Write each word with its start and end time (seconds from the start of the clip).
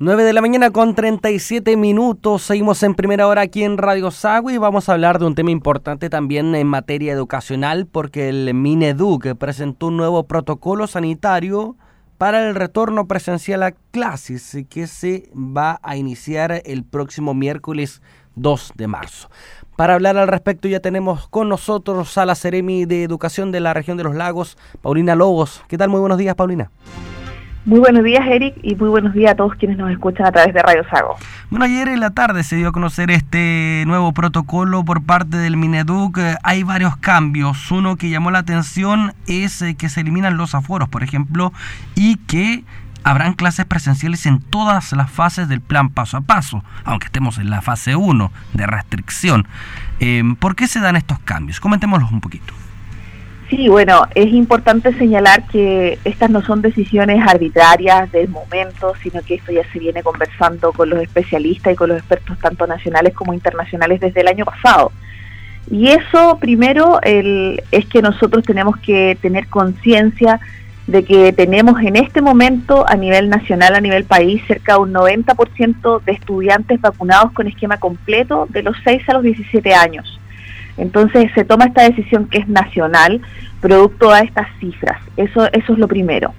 9 0.00 0.24
de 0.24 0.32
la 0.32 0.40
mañana 0.40 0.70
con 0.72 0.96
37 0.96 1.76
minutos. 1.76 2.42
Seguimos 2.42 2.82
en 2.82 2.96
primera 2.96 3.28
hora 3.28 3.42
aquí 3.42 3.62
en 3.62 3.78
Radio 3.78 4.10
Sago 4.10 4.50
y 4.50 4.58
vamos 4.58 4.88
a 4.88 4.92
hablar 4.94 5.20
de 5.20 5.26
un 5.26 5.36
tema 5.36 5.52
importante 5.52 6.10
también 6.10 6.52
en 6.56 6.66
materia 6.66 7.12
educacional 7.12 7.86
porque 7.86 8.28
el 8.28 8.52
Mineduc 8.54 9.36
presentó 9.36 9.86
un 9.86 9.96
nuevo 9.96 10.24
protocolo 10.24 10.88
sanitario 10.88 11.76
para 12.18 12.48
el 12.48 12.56
retorno 12.56 13.06
presencial 13.06 13.62
a 13.62 13.70
clases 13.92 14.66
que 14.68 14.88
se 14.88 15.30
va 15.32 15.78
a 15.84 15.96
iniciar 15.96 16.62
el 16.64 16.82
próximo 16.82 17.32
miércoles 17.32 18.02
2 18.34 18.72
de 18.74 18.88
marzo. 18.88 19.30
Para 19.76 19.94
hablar 19.94 20.16
al 20.16 20.26
respecto 20.26 20.66
ya 20.66 20.80
tenemos 20.80 21.28
con 21.28 21.48
nosotros 21.48 22.18
a 22.18 22.26
la 22.26 22.34
Ceremi 22.34 22.84
de 22.84 23.04
Educación 23.04 23.52
de 23.52 23.60
la 23.60 23.74
región 23.74 23.96
de 23.96 24.02
los 24.02 24.16
lagos, 24.16 24.58
Paulina 24.82 25.14
Lobos. 25.14 25.62
¿Qué 25.68 25.78
tal? 25.78 25.88
Muy 25.88 26.00
buenos 26.00 26.18
días, 26.18 26.34
Paulina. 26.34 26.72
Muy 27.66 27.78
buenos 27.78 28.04
días, 28.04 28.26
Eric, 28.26 28.56
y 28.62 28.74
muy 28.74 28.90
buenos 28.90 29.14
días 29.14 29.32
a 29.32 29.36
todos 29.36 29.54
quienes 29.54 29.78
nos 29.78 29.90
escuchan 29.90 30.26
a 30.26 30.32
través 30.32 30.52
de 30.52 30.60
Radio 30.60 30.84
Sago. 30.90 31.16
Bueno, 31.48 31.64
ayer 31.64 31.88
en 31.88 32.00
la 32.00 32.10
tarde 32.10 32.44
se 32.44 32.56
dio 32.56 32.68
a 32.68 32.72
conocer 32.72 33.10
este 33.10 33.84
nuevo 33.86 34.12
protocolo 34.12 34.84
por 34.84 35.02
parte 35.02 35.38
del 35.38 35.56
Mineduc. 35.56 36.18
Hay 36.42 36.62
varios 36.62 36.98
cambios. 36.98 37.70
Uno 37.70 37.96
que 37.96 38.10
llamó 38.10 38.30
la 38.30 38.40
atención 38.40 39.14
es 39.26 39.62
eh, 39.62 39.76
que 39.76 39.88
se 39.88 40.02
eliminan 40.02 40.36
los 40.36 40.54
aforos, 40.54 40.90
por 40.90 41.02
ejemplo, 41.02 41.54
y 41.94 42.16
que 42.16 42.64
habrán 43.02 43.32
clases 43.32 43.64
presenciales 43.64 44.26
en 44.26 44.40
todas 44.40 44.92
las 44.92 45.10
fases 45.10 45.48
del 45.48 45.62
plan 45.62 45.88
paso 45.88 46.18
a 46.18 46.20
paso, 46.20 46.62
aunque 46.84 47.06
estemos 47.06 47.38
en 47.38 47.48
la 47.48 47.62
fase 47.62 47.96
1 47.96 48.30
de 48.52 48.66
restricción. 48.66 49.48
Eh, 50.00 50.22
¿Por 50.38 50.54
qué 50.54 50.66
se 50.66 50.80
dan 50.80 50.96
estos 50.96 51.18
cambios? 51.20 51.60
Comentémoslos 51.60 52.12
un 52.12 52.20
poquito. 52.20 52.52
Sí, 53.50 53.68
bueno, 53.68 54.06
es 54.14 54.32
importante 54.32 54.94
señalar 54.94 55.46
que 55.48 55.98
estas 56.04 56.30
no 56.30 56.42
son 56.42 56.62
decisiones 56.62 57.22
arbitrarias 57.26 58.10
del 58.10 58.28
momento, 58.28 58.94
sino 59.02 59.20
que 59.22 59.34
esto 59.34 59.52
ya 59.52 59.62
se 59.70 59.78
viene 59.78 60.02
conversando 60.02 60.72
con 60.72 60.88
los 60.88 61.00
especialistas 61.00 61.74
y 61.74 61.76
con 61.76 61.90
los 61.90 61.98
expertos 61.98 62.38
tanto 62.38 62.66
nacionales 62.66 63.12
como 63.12 63.34
internacionales 63.34 64.00
desde 64.00 64.22
el 64.22 64.28
año 64.28 64.46
pasado. 64.46 64.92
Y 65.70 65.88
eso 65.88 66.38
primero 66.40 67.00
es 67.02 67.86
que 67.86 68.02
nosotros 68.02 68.44
tenemos 68.44 68.78
que 68.78 69.18
tener 69.20 69.46
conciencia 69.48 70.40
de 70.86 71.04
que 71.04 71.32
tenemos 71.32 71.80
en 71.80 71.96
este 71.96 72.20
momento 72.20 72.84
a 72.88 72.96
nivel 72.96 73.28
nacional, 73.28 73.74
a 73.74 73.80
nivel 73.80 74.04
país, 74.04 74.42
cerca 74.46 74.74
de 74.74 74.80
un 74.80 74.92
90% 74.92 76.02
de 76.02 76.12
estudiantes 76.12 76.80
vacunados 76.80 77.32
con 77.32 77.46
esquema 77.46 77.78
completo 77.78 78.46
de 78.50 78.62
los 78.62 78.76
6 78.84 79.08
a 79.08 79.14
los 79.14 79.22
17 79.22 79.74
años. 79.74 80.20
Entonces 80.76 81.30
se 81.34 81.44
toma 81.44 81.66
esta 81.66 81.82
decisión 81.82 82.26
que 82.28 82.38
es 82.38 82.48
nacional, 82.48 83.20
producto 83.60 84.10
a 84.10 84.20
estas 84.20 84.48
cifras. 84.58 85.00
Eso, 85.16 85.46
eso 85.52 85.72
es 85.72 85.78
lo 85.78 85.88
primero. 85.88 86.34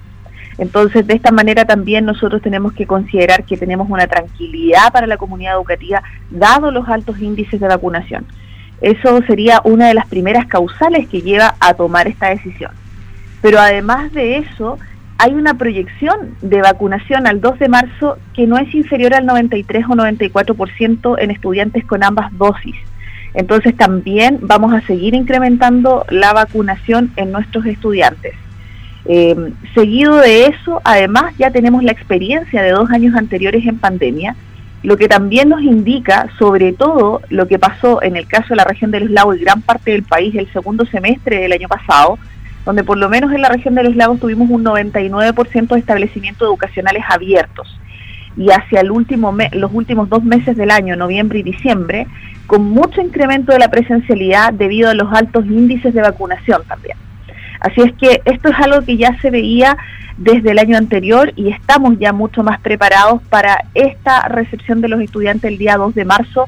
Entonces, 0.57 1.05
de 1.05 1.15
esta 1.15 1.31
manera 1.31 1.65
también 1.65 2.05
nosotros 2.05 2.41
tenemos 2.41 2.73
que 2.73 2.87
considerar 2.87 3.43
que 3.43 3.57
tenemos 3.57 3.89
una 3.89 4.07
tranquilidad 4.07 4.91
para 4.93 5.07
la 5.07 5.17
comunidad 5.17 5.55
educativa, 5.55 6.01
dado 6.29 6.71
los 6.71 6.87
altos 6.87 7.19
índices 7.19 7.59
de 7.59 7.67
vacunación. 7.67 8.25
Eso 8.81 9.21
sería 9.27 9.61
una 9.63 9.87
de 9.87 9.93
las 9.93 10.07
primeras 10.07 10.47
causales 10.47 11.07
que 11.07 11.21
lleva 11.21 11.55
a 11.59 11.73
tomar 11.73 12.07
esta 12.07 12.29
decisión. 12.29 12.71
Pero 13.41 13.59
además 13.59 14.11
de 14.13 14.37
eso, 14.37 14.77
hay 15.17 15.33
una 15.33 15.53
proyección 15.55 16.35
de 16.41 16.61
vacunación 16.61 17.27
al 17.27 17.41
2 17.41 17.59
de 17.59 17.69
marzo 17.69 18.17
que 18.33 18.47
no 18.47 18.57
es 18.57 18.73
inferior 18.73 19.13
al 19.13 19.25
93 19.25 19.85
o 19.85 19.93
94% 19.93 21.15
en 21.19 21.31
estudiantes 21.31 21.85
con 21.85 22.03
ambas 22.03 22.35
dosis. 22.37 22.75
Entonces 23.35 23.75
también 23.75 24.39
vamos 24.41 24.73
a 24.73 24.81
seguir 24.81 25.13
incrementando 25.13 26.05
la 26.09 26.33
vacunación 26.33 27.11
en 27.17 27.31
nuestros 27.31 27.65
estudiantes. 27.65 28.33
Eh, 29.07 29.35
seguido 29.75 30.15
de 30.15 30.45
eso, 30.45 30.81
además 30.83 31.35
ya 31.37 31.51
tenemos 31.51 31.83
la 31.83 31.91
experiencia 31.91 32.63
de 32.63 32.71
dos 32.71 32.89
años 32.89 33.13
anteriores 33.15 33.65
en 33.67 33.77
pandemia, 33.77 34.35
lo 34.83 34.97
que 34.97 35.07
también 35.07 35.49
nos 35.49 35.61
indica 35.61 36.29
sobre 36.39 36.71
todo 36.71 37.21
lo 37.29 37.47
que 37.47 37.59
pasó 37.59 38.01
en 38.01 38.15
el 38.15 38.27
caso 38.27 38.49
de 38.49 38.55
la 38.55 38.63
región 38.63 38.91
de 38.91 39.01
los 39.01 39.09
lagos 39.09 39.35
y 39.35 39.41
gran 39.41 39.61
parte 39.61 39.91
del 39.91 40.03
país 40.03 40.33
el 40.35 40.51
segundo 40.51 40.85
semestre 40.85 41.39
del 41.39 41.51
año 41.51 41.67
pasado, 41.67 42.17
donde 42.65 42.83
por 42.83 42.97
lo 42.97 43.09
menos 43.09 43.33
en 43.33 43.41
la 43.41 43.49
región 43.49 43.75
de 43.75 43.83
los 43.83 43.95
lagos 43.95 44.19
tuvimos 44.19 44.49
un 44.49 44.63
99% 44.63 45.67
de 45.67 45.79
establecimientos 45.79 46.47
educacionales 46.47 47.03
abiertos 47.09 47.67
y 48.37 48.51
hacia 48.51 48.81
el 48.81 48.91
último 48.91 49.35
los 49.53 49.71
últimos 49.73 50.09
dos 50.09 50.23
meses 50.23 50.57
del 50.57 50.71
año, 50.71 50.95
noviembre 50.95 51.39
y 51.39 51.43
diciembre, 51.43 52.07
con 52.47 52.63
mucho 52.63 53.01
incremento 53.01 53.51
de 53.51 53.59
la 53.59 53.69
presencialidad 53.69 54.53
debido 54.53 54.89
a 54.89 54.93
los 54.93 55.11
altos 55.13 55.45
índices 55.45 55.93
de 55.93 56.01
vacunación 56.01 56.63
también. 56.67 56.97
Así 57.59 57.81
es 57.81 57.93
que 57.93 58.21
esto 58.25 58.49
es 58.49 58.55
algo 58.59 58.85
que 58.85 58.97
ya 58.97 59.19
se 59.21 59.31
veía 59.31 59.77
desde 60.17 60.51
el 60.51 60.59
año 60.59 60.77
anterior 60.77 61.33
y 61.35 61.49
estamos 61.49 61.97
ya 61.99 62.13
mucho 62.13 62.43
más 62.43 62.59
preparados 62.59 63.21
para 63.23 63.65
esta 63.73 64.27
recepción 64.27 64.81
de 64.81 64.89
los 64.89 65.01
estudiantes 65.01 65.51
el 65.51 65.57
día 65.57 65.77
2 65.77 65.95
de 65.95 66.05
marzo, 66.05 66.45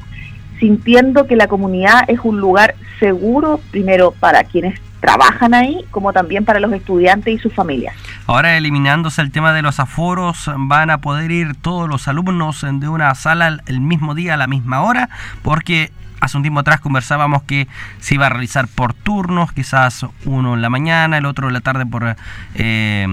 sintiendo 0.58 1.26
que 1.26 1.36
la 1.36 1.48
comunidad 1.48 2.02
es 2.08 2.20
un 2.22 2.40
lugar 2.40 2.74
seguro, 2.98 3.60
primero 3.70 4.12
para 4.12 4.44
quienes 4.44 4.80
trabajan 5.00 5.54
ahí, 5.54 5.84
como 5.90 6.12
también 6.12 6.44
para 6.44 6.60
los 6.60 6.72
estudiantes 6.72 7.34
y 7.34 7.38
sus 7.38 7.54
familias. 7.54 7.94
Ahora, 8.26 8.56
eliminándose 8.56 9.22
el 9.22 9.30
tema 9.30 9.52
de 9.52 9.62
los 9.62 9.80
aforos, 9.80 10.50
van 10.56 10.90
a 10.90 10.98
poder 10.98 11.30
ir 11.30 11.54
todos 11.54 11.88
los 11.88 12.08
alumnos 12.08 12.66
de 12.70 12.88
una 12.88 13.14
sala 13.14 13.58
el 13.66 13.80
mismo 13.80 14.14
día 14.14 14.34
a 14.34 14.36
la 14.36 14.46
misma 14.46 14.82
hora, 14.82 15.08
porque 15.42 15.92
hace 16.20 16.36
un 16.36 16.42
tiempo 16.42 16.60
atrás 16.60 16.80
conversábamos 16.80 17.42
que 17.44 17.68
se 18.00 18.14
iba 18.14 18.26
a 18.26 18.28
realizar 18.28 18.66
por 18.68 18.92
turnos, 18.92 19.52
quizás 19.52 20.04
uno 20.24 20.54
en 20.54 20.62
la 20.62 20.68
mañana, 20.68 21.18
el 21.18 21.26
otro 21.26 21.48
en 21.48 21.54
la 21.54 21.60
tarde 21.60 21.86
por 21.86 22.16
eh, 22.54 23.06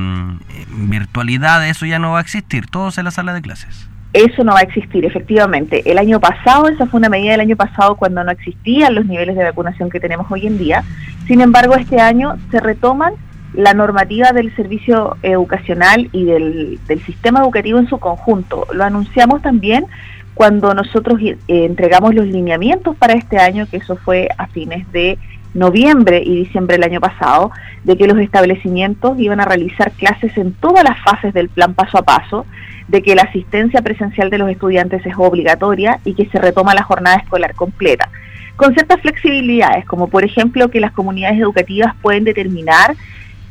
virtualidad, 0.69 1.67
eso 1.67 1.85
ya 1.85 1.99
no 1.99 2.11
va 2.11 2.19
a 2.19 2.21
existir, 2.21 2.67
todos 2.67 2.97
en 2.97 3.05
la 3.05 3.11
sala 3.11 3.33
de 3.33 3.41
clases 3.41 3.89
eso 4.15 4.45
no 4.45 4.53
va 4.53 4.59
a 4.59 4.63
existir, 4.63 5.03
efectivamente. 5.03 5.83
El 5.91 5.97
año 5.97 6.21
pasado, 6.21 6.69
esa 6.69 6.85
fue 6.85 6.99
una 6.99 7.09
medida 7.09 7.31
del 7.31 7.41
año 7.41 7.57
pasado 7.57 7.97
cuando 7.97 8.23
no 8.23 8.31
existían 8.31 8.95
los 8.95 9.05
niveles 9.05 9.35
de 9.35 9.43
vacunación 9.43 9.89
que 9.89 9.99
tenemos 9.99 10.31
hoy 10.31 10.47
en 10.47 10.57
día. 10.57 10.85
Sin 11.27 11.41
embargo, 11.41 11.75
este 11.75 11.99
año 11.99 12.37
se 12.49 12.61
retoman 12.61 13.15
la 13.53 13.73
normativa 13.73 14.31
del 14.31 14.55
servicio 14.55 15.17
educacional 15.21 16.07
y 16.13 16.23
del, 16.23 16.79
sistema 17.05 17.41
educativo 17.41 17.77
en 17.77 17.89
su 17.89 17.97
conjunto. 17.97 18.65
Lo 18.73 18.85
anunciamos 18.85 19.41
también 19.41 19.85
cuando 20.33 20.73
nosotros 20.73 21.19
eh, 21.21 21.37
entregamos 21.47 22.15
los 22.15 22.25
lineamientos 22.25 22.95
para 22.95 23.15
este 23.15 23.37
año, 23.37 23.67
que 23.69 23.77
eso 23.77 23.97
fue 23.97 24.29
a 24.37 24.47
fines 24.47 24.89
de 24.93 25.17
noviembre 25.55 26.21
y 26.23 26.35
diciembre 26.35 26.75
del 26.75 26.83
año 26.83 27.01
pasado, 27.01 27.49
de 27.83 27.97
que 27.97 28.07
los 28.07 28.19
establecimientos 28.19 29.17
iban 29.19 29.39
a 29.39 29.45
realizar 29.45 29.91
clases 29.93 30.37
en 30.37 30.53
todas 30.53 30.83
las 30.83 31.01
fases 31.03 31.33
del 31.33 31.49
plan 31.49 31.73
paso 31.73 31.97
a 31.97 32.03
paso 32.03 32.45
de 32.87 33.01
que 33.01 33.15
la 33.15 33.23
asistencia 33.23 33.81
presencial 33.81 34.29
de 34.29 34.37
los 34.37 34.49
estudiantes 34.49 35.03
es 35.05 35.13
obligatoria 35.17 35.99
y 36.05 36.13
que 36.13 36.27
se 36.27 36.39
retoma 36.39 36.75
la 36.75 36.83
jornada 36.83 37.17
escolar 37.17 37.55
completa, 37.55 38.09
con 38.55 38.73
ciertas 38.73 39.01
flexibilidades, 39.01 39.85
como 39.85 40.07
por 40.07 40.23
ejemplo 40.23 40.69
que 40.69 40.79
las 40.79 40.91
comunidades 40.91 41.39
educativas 41.39 41.95
pueden 42.01 42.25
determinar, 42.25 42.95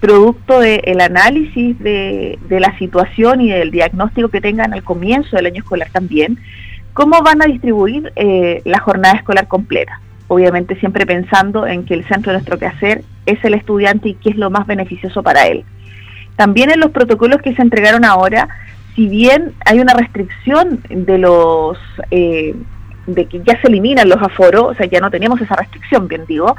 producto 0.00 0.60
del 0.60 1.00
análisis 1.00 1.78
de, 1.78 2.38
la 2.50 2.76
situación 2.78 3.40
y 3.40 3.50
del 3.50 3.70
diagnóstico 3.70 4.28
que 4.28 4.42
tengan 4.42 4.74
al 4.74 4.84
comienzo 4.84 5.36
del 5.36 5.46
año 5.46 5.62
escolar 5.62 5.88
también, 5.90 6.38
cómo 6.92 7.22
van 7.22 7.42
a 7.42 7.46
distribuir 7.46 8.12
eh, 8.14 8.60
la 8.66 8.78
jornada 8.78 9.14
escolar 9.14 9.48
completa. 9.48 10.00
Obviamente 10.28 10.78
siempre 10.80 11.06
pensando 11.06 11.66
en 11.66 11.84
que 11.84 11.94
el 11.94 12.06
centro 12.06 12.32
de 12.32 12.38
nuestro 12.38 12.58
quehacer 12.58 13.04
es 13.26 13.44
el 13.44 13.54
estudiante 13.54 14.10
y 14.10 14.14
qué 14.14 14.30
es 14.30 14.36
lo 14.36 14.50
más 14.50 14.66
beneficioso 14.66 15.22
para 15.22 15.46
él. 15.46 15.64
También 16.36 16.70
en 16.70 16.80
los 16.80 16.90
protocolos 16.90 17.42
que 17.42 17.54
se 17.54 17.62
entregaron 17.62 18.04
ahora 18.04 18.48
si 18.94 19.08
bien 19.08 19.54
hay 19.64 19.80
una 19.80 19.94
restricción 19.94 20.80
de 20.88 21.18
los 21.18 21.78
eh, 22.10 22.54
de 23.06 23.26
que 23.26 23.42
ya 23.44 23.60
se 23.60 23.68
eliminan 23.68 24.08
los 24.08 24.22
aforos, 24.22 24.70
o 24.70 24.74
sea, 24.74 24.86
ya 24.86 25.00
no 25.00 25.10
tenemos 25.10 25.40
esa 25.40 25.56
restricción, 25.56 26.08
bien 26.08 26.24
digo. 26.26 26.56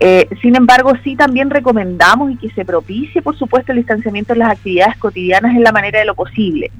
Eh, 0.00 0.26
sin 0.40 0.56
embargo, 0.56 0.92
sí 1.04 1.16
también 1.16 1.50
recomendamos 1.50 2.30
y 2.30 2.36
que 2.36 2.50
se 2.50 2.64
propicie, 2.64 3.20
por 3.20 3.36
supuesto, 3.36 3.72
el 3.72 3.78
distanciamiento 3.78 4.32
en 4.32 4.38
las 4.38 4.52
actividades 4.52 4.96
cotidianas 4.96 5.54
en 5.54 5.62
la 5.62 5.72
manera 5.72 5.98
de 5.98 6.06
lo 6.06 6.14
posible. 6.14 6.70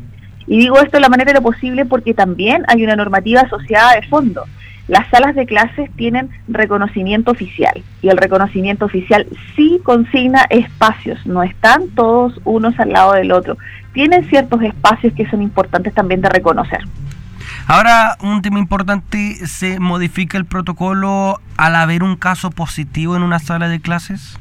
Y 0.46 0.58
digo 0.58 0.81
esto 0.81 0.96
en 0.96 1.02
la 1.02 1.08
manera 1.08 1.32
de 1.32 1.38
lo 1.38 1.43
posible 1.43 1.85
porque 1.85 2.14
también 2.14 2.64
hay 2.69 2.82
una 2.82 2.96
normativa 2.96 3.43
asociada 3.43 3.94
de 3.94 4.06
fondo. 4.08 4.44
Las 4.88 5.08
salas 5.11 5.34
de 5.34 5.46
clases 5.46 5.90
tienen 5.96 6.31
reconocimiento 6.49 7.31
oficial 7.31 7.82
y 8.02 8.08
el 8.08 8.17
reconocimiento 8.17 8.84
oficial 8.84 9.26
sí 9.55 9.81
consigna 9.84 10.43
espacios, 10.50 11.25
no 11.25 11.43
están 11.43 11.88
todos 11.90 12.40
unos 12.44 12.79
al 12.81 12.93
lado 12.93 13.12
del 13.12 13.32
otro. 13.32 13.56
Tienen 13.93 14.29
ciertos 14.29 14.62
espacios 14.62 15.12
que 15.14 15.29
son 15.31 15.43
importantes 15.43 15.94
también 15.94 16.20
de 16.20 16.29
reconocer. 16.29 16.81
Ahora, 17.69 18.17
un 18.20 18.43
tema 18.43 18.58
importante, 18.58 19.46
¿se 19.46 19.79
modifica 19.79 20.37
el 20.37 20.46
protocolo 20.46 21.40
al 21.56 21.76
haber 21.76 22.02
un 22.02 22.17
caso 22.17 22.50
positivo 22.50 23.14
en 23.14 23.23
una 23.23 23.38
sala 23.38 23.69
de 23.69 23.81
clases? 23.81 24.38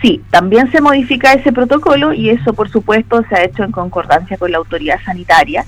Sí, 0.00 0.22
también 0.30 0.70
se 0.70 0.80
modifica 0.80 1.32
ese 1.32 1.52
protocolo 1.52 2.12
y 2.12 2.30
eso 2.30 2.52
por 2.52 2.70
supuesto 2.70 3.24
se 3.28 3.34
ha 3.34 3.44
hecho 3.44 3.64
en 3.64 3.72
concordancia 3.72 4.36
con 4.36 4.52
la 4.52 4.58
autoridad 4.58 5.00
sanitaria 5.04 5.64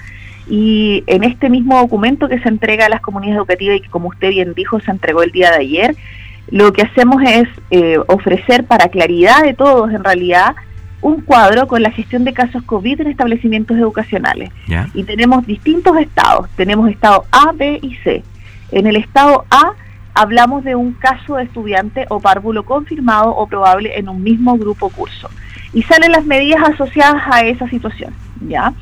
y 0.48 1.04
en 1.06 1.24
este 1.24 1.48
mismo 1.48 1.78
documento 1.78 2.28
que 2.28 2.40
se 2.40 2.48
entrega 2.48 2.86
a 2.86 2.88
las 2.88 3.00
comunidades 3.00 3.38
educativas 3.38 3.76
y 3.76 3.80
que 3.80 3.88
como 3.88 4.08
usted 4.08 4.30
bien 4.30 4.54
dijo 4.54 4.80
se 4.80 4.90
entregó 4.90 5.22
el 5.22 5.32
día 5.32 5.50
de 5.50 5.58
ayer, 5.58 5.96
lo 6.50 6.72
que 6.72 6.82
hacemos 6.82 7.22
es 7.22 7.48
eh, 7.70 7.98
ofrecer 8.08 8.64
para 8.64 8.88
claridad 8.88 9.42
de 9.42 9.54
todos 9.54 9.90
en 9.92 10.02
realidad 10.02 10.54
un 11.02 11.22
cuadro 11.22 11.66
con 11.66 11.82
la 11.82 11.90
gestión 11.90 12.24
de 12.24 12.32
casos 12.32 12.62
COVID 12.64 13.00
en 13.00 13.06
establecimientos 13.06 13.76
educacionales. 13.76 14.50
Y 14.94 15.04
tenemos 15.04 15.46
distintos 15.46 15.96
estados. 15.96 16.48
Tenemos 16.56 16.90
estado 16.90 17.24
A, 17.32 17.52
B 17.52 17.78
y 17.82 17.94
C. 17.96 18.22
En 18.70 18.86
el 18.86 18.96
estado 18.96 19.44
A 19.50 19.72
hablamos 20.12 20.64
de 20.64 20.74
un 20.74 20.92
caso 20.92 21.36
de 21.36 21.44
estudiante 21.44 22.04
o 22.10 22.20
párvulo 22.20 22.64
confirmado 22.64 23.30
o 23.30 23.46
probable 23.46 23.98
en 23.98 24.08
un 24.08 24.22
mismo 24.22 24.58
grupo 24.58 24.90
curso. 24.90 25.30
Y 25.72 25.82
salen 25.84 26.12
las 26.12 26.26
medidas 26.26 26.62
asociadas 26.68 27.22
a 27.30 27.42
esa 27.42 27.68
situación. 27.68 28.12
¿ya? 28.46 28.72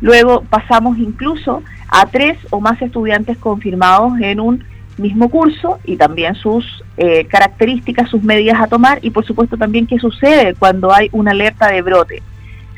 Luego 0.00 0.42
pasamos 0.48 0.98
incluso 0.98 1.62
a 1.88 2.06
tres 2.06 2.38
o 2.50 2.60
más 2.60 2.80
estudiantes 2.80 3.36
confirmados 3.38 4.18
en 4.20 4.40
un 4.40 4.64
mismo 4.96 5.28
curso 5.28 5.78
y 5.84 5.96
también 5.96 6.34
sus 6.34 6.64
eh, 6.96 7.24
características, 7.26 8.10
sus 8.10 8.22
medidas 8.22 8.60
a 8.60 8.66
tomar 8.66 8.98
y 9.02 9.10
por 9.10 9.24
supuesto 9.24 9.56
también 9.56 9.86
qué 9.86 9.98
sucede 9.98 10.54
cuando 10.54 10.92
hay 10.92 11.08
una 11.12 11.32
alerta 11.32 11.68
de 11.68 11.82
brote. 11.82 12.22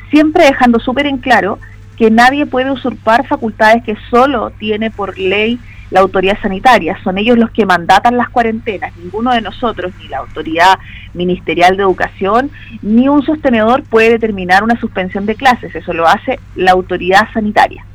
Siempre 0.09 0.45
dejando 0.45 0.79
súper 0.79 1.05
en 1.07 1.17
claro 1.17 1.59
que 1.97 2.09
nadie 2.09 2.45
puede 2.45 2.71
usurpar 2.71 3.27
facultades 3.27 3.83
que 3.83 3.95
solo 4.09 4.51
tiene 4.51 4.89
por 4.91 5.17
ley 5.17 5.59
la 5.91 5.99
autoridad 5.99 6.39
sanitaria. 6.41 6.97
Son 7.03 7.17
ellos 7.17 7.37
los 7.37 7.51
que 7.51 7.65
mandatan 7.65 8.17
las 8.17 8.29
cuarentenas. 8.29 8.95
Ninguno 8.97 9.31
de 9.31 9.41
nosotros, 9.41 9.93
ni 9.99 10.07
la 10.07 10.19
autoridad 10.19 10.79
ministerial 11.13 11.77
de 11.77 11.83
educación, 11.83 12.51
ni 12.81 13.07
un 13.07 13.23
sostenedor 13.23 13.83
puede 13.83 14.11
determinar 14.11 14.63
una 14.63 14.79
suspensión 14.79 15.25
de 15.25 15.35
clases. 15.35 15.75
Eso 15.75 15.93
lo 15.93 16.07
hace 16.07 16.39
la 16.55 16.71
autoridad 16.71 17.27
sanitaria. 17.33 17.85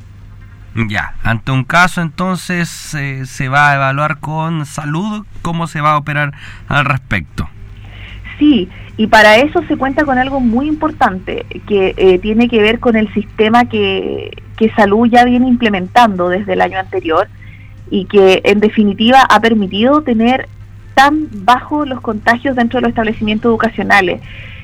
Ya, 0.87 1.13
ante 1.23 1.51
un 1.51 1.63
caso 1.63 2.01
entonces 2.01 2.93
eh, 2.93 3.25
se 3.25 3.49
va 3.49 3.71
a 3.71 3.75
evaluar 3.75 4.19
con 4.19 4.65
salud 4.65 5.25
cómo 5.41 5.67
se 5.67 5.81
va 5.81 5.93
a 5.93 5.97
operar 5.97 6.33
al 6.67 6.85
respecto. 6.85 7.49
Sí, 8.37 8.69
y 8.95 9.07
para 9.07 9.37
eso 9.37 9.61
se 9.67 9.75
cuenta 9.75 10.05
con 10.05 10.17
algo 10.17 10.39
muy 10.39 10.67
importante 10.67 11.45
que 11.67 11.93
eh, 11.97 12.19
tiene 12.19 12.47
que 12.47 12.61
ver 12.61 12.79
con 12.79 12.95
el 12.95 13.11
sistema 13.13 13.65
que, 13.65 14.31
que 14.55 14.71
salud 14.71 15.07
ya 15.09 15.25
viene 15.25 15.47
implementando 15.47 16.29
desde 16.29 16.53
el 16.53 16.61
año 16.61 16.79
anterior 16.79 17.27
y 17.91 18.05
que 18.05 18.41
en 18.45 18.59
definitiva 18.59 19.23
ha 19.29 19.39
permitido 19.41 20.01
tener 20.03 20.47
tan 20.99 21.29
bajos 21.31 21.87
los 21.87 22.01
contagios 22.01 22.57
dentro 22.57 22.77
de 22.77 22.81
los 22.81 22.89
establecimientos 22.89 23.49
educacionales. 23.49 24.19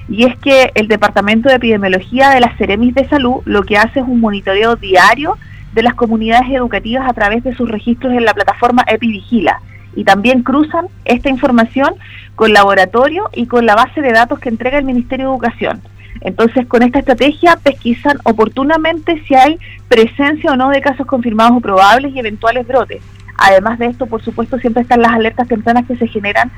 Y 0.09 0.25
es 0.25 0.37
que 0.39 0.69
el 0.75 0.89
Departamento 0.89 1.47
de 1.47 1.55
Epidemiología 1.55 2.31
de 2.31 2.41
la 2.41 2.53
Ceremis 2.57 2.93
de 2.93 3.07
Salud 3.07 3.35
lo 3.45 3.63
que 3.63 3.77
hace 3.77 4.01
es 4.01 4.05
un 4.05 4.19
monitoreo 4.19 4.75
diario 4.75 5.37
de 5.73 5.83
las 5.83 5.93
comunidades 5.93 6.49
educativas 6.49 7.09
a 7.09 7.13
través 7.13 7.41
de 7.45 7.55
sus 7.55 7.69
registros 7.69 8.11
en 8.11 8.25
la 8.25 8.33
plataforma 8.33 8.83
EpiVigila 8.85 9.61
y 9.95 10.03
también 10.03 10.43
cruzan 10.43 10.87
esta 11.05 11.29
información 11.29 11.95
con 12.35 12.51
laboratorio 12.51 13.29
y 13.33 13.45
con 13.45 13.65
la 13.65 13.75
base 13.75 14.01
de 14.01 14.11
datos 14.11 14.37
que 14.39 14.49
entrega 14.49 14.77
el 14.77 14.83
Ministerio 14.83 15.27
de 15.27 15.31
Educación. 15.31 15.81
Entonces, 16.19 16.67
con 16.67 16.83
esta 16.83 16.99
estrategia 16.99 17.57
pesquisan 17.63 18.17
oportunamente 18.25 19.23
si 19.25 19.35
hay 19.35 19.57
presencia 19.87 20.51
o 20.51 20.57
no 20.57 20.67
de 20.69 20.81
casos 20.81 21.07
confirmados 21.07 21.55
o 21.55 21.61
probables 21.61 22.13
y 22.13 22.19
eventuales 22.19 22.67
brotes. 22.67 23.01
Además 23.37 23.79
de 23.79 23.87
esto, 23.87 24.05
por 24.05 24.23
supuesto, 24.23 24.57
siempre 24.59 24.83
están 24.83 25.01
las 25.01 25.11
alertas 25.11 25.47
tempranas 25.47 25.85
que 25.85 25.97
se 25.97 26.07
generan 26.07 26.51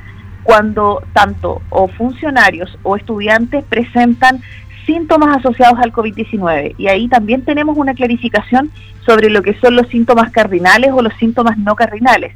cuando 0.44 1.03
tanto 1.13 1.62
o 1.69 1.88
funcionarios 1.89 2.77
o 2.83 2.95
estudiantes 2.95 3.65
presentan 3.65 4.41
síntomas 4.85 5.38
asociados 5.38 5.77
al 5.79 5.91
COVID-19. 5.91 6.75
Y 6.77 6.88
ahí 6.88 7.07
también 7.07 7.44
tenemos 7.44 7.77
una 7.77 7.94
clarificación 7.94 8.71
sobre 9.06 9.29
lo 9.29 9.41
que 9.44 9.56
son 9.56 9.75
los 9.75 9.88
síntomas 9.89 10.31
cardinales 10.31 10.91
o 10.94 11.01
los 11.01 11.13
síntomas 11.15 11.57
no 11.57 11.75
cardinales. 11.75 12.33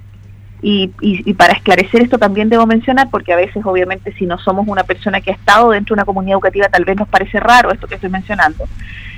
Y, 0.64 0.92
y, 1.02 1.34
para 1.34 1.54
esclarecer 1.54 2.04
esto 2.04 2.20
también 2.20 2.48
debo 2.48 2.68
mencionar, 2.68 3.10
porque 3.10 3.34
a 3.34 3.36
veces 3.36 3.66
obviamente 3.66 4.14
si 4.14 4.28
no 4.28 4.38
somos 4.38 4.68
una 4.68 4.84
persona 4.84 5.20
que 5.20 5.32
ha 5.32 5.34
estado 5.34 5.72
dentro 5.72 5.96
de 5.96 6.02
una 6.02 6.06
comunidad 6.06 6.36
educativa 6.36 6.70
tal 6.70 6.86
vez 6.86 6.98
nos 6.98 7.08
parece 7.08 7.40
raro 7.40 7.72
esto 7.72 7.88
que 7.88 7.96
estoy 7.96 8.12
mencionando. 8.12 8.66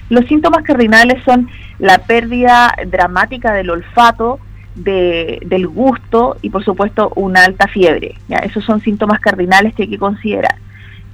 Los 0.09 0.25
síntomas 0.27 0.63
cardinales 0.63 1.21
son 1.25 1.49
la 1.79 1.97
pérdida 1.97 2.73
dramática 2.87 3.51
del 3.51 3.71
olfato, 3.71 4.39
de, 4.75 5.39
del 5.45 5.67
gusto 5.67 6.37
y 6.41 6.49
por 6.49 6.63
supuesto 6.63 7.11
una 7.15 7.43
alta 7.43 7.67
fiebre. 7.67 8.15
¿ya? 8.27 8.37
Esos 8.37 8.63
son 8.63 8.81
síntomas 8.81 9.19
cardinales 9.19 9.73
que 9.73 9.83
hay 9.83 9.89
que 9.89 9.97
considerar 9.97 10.55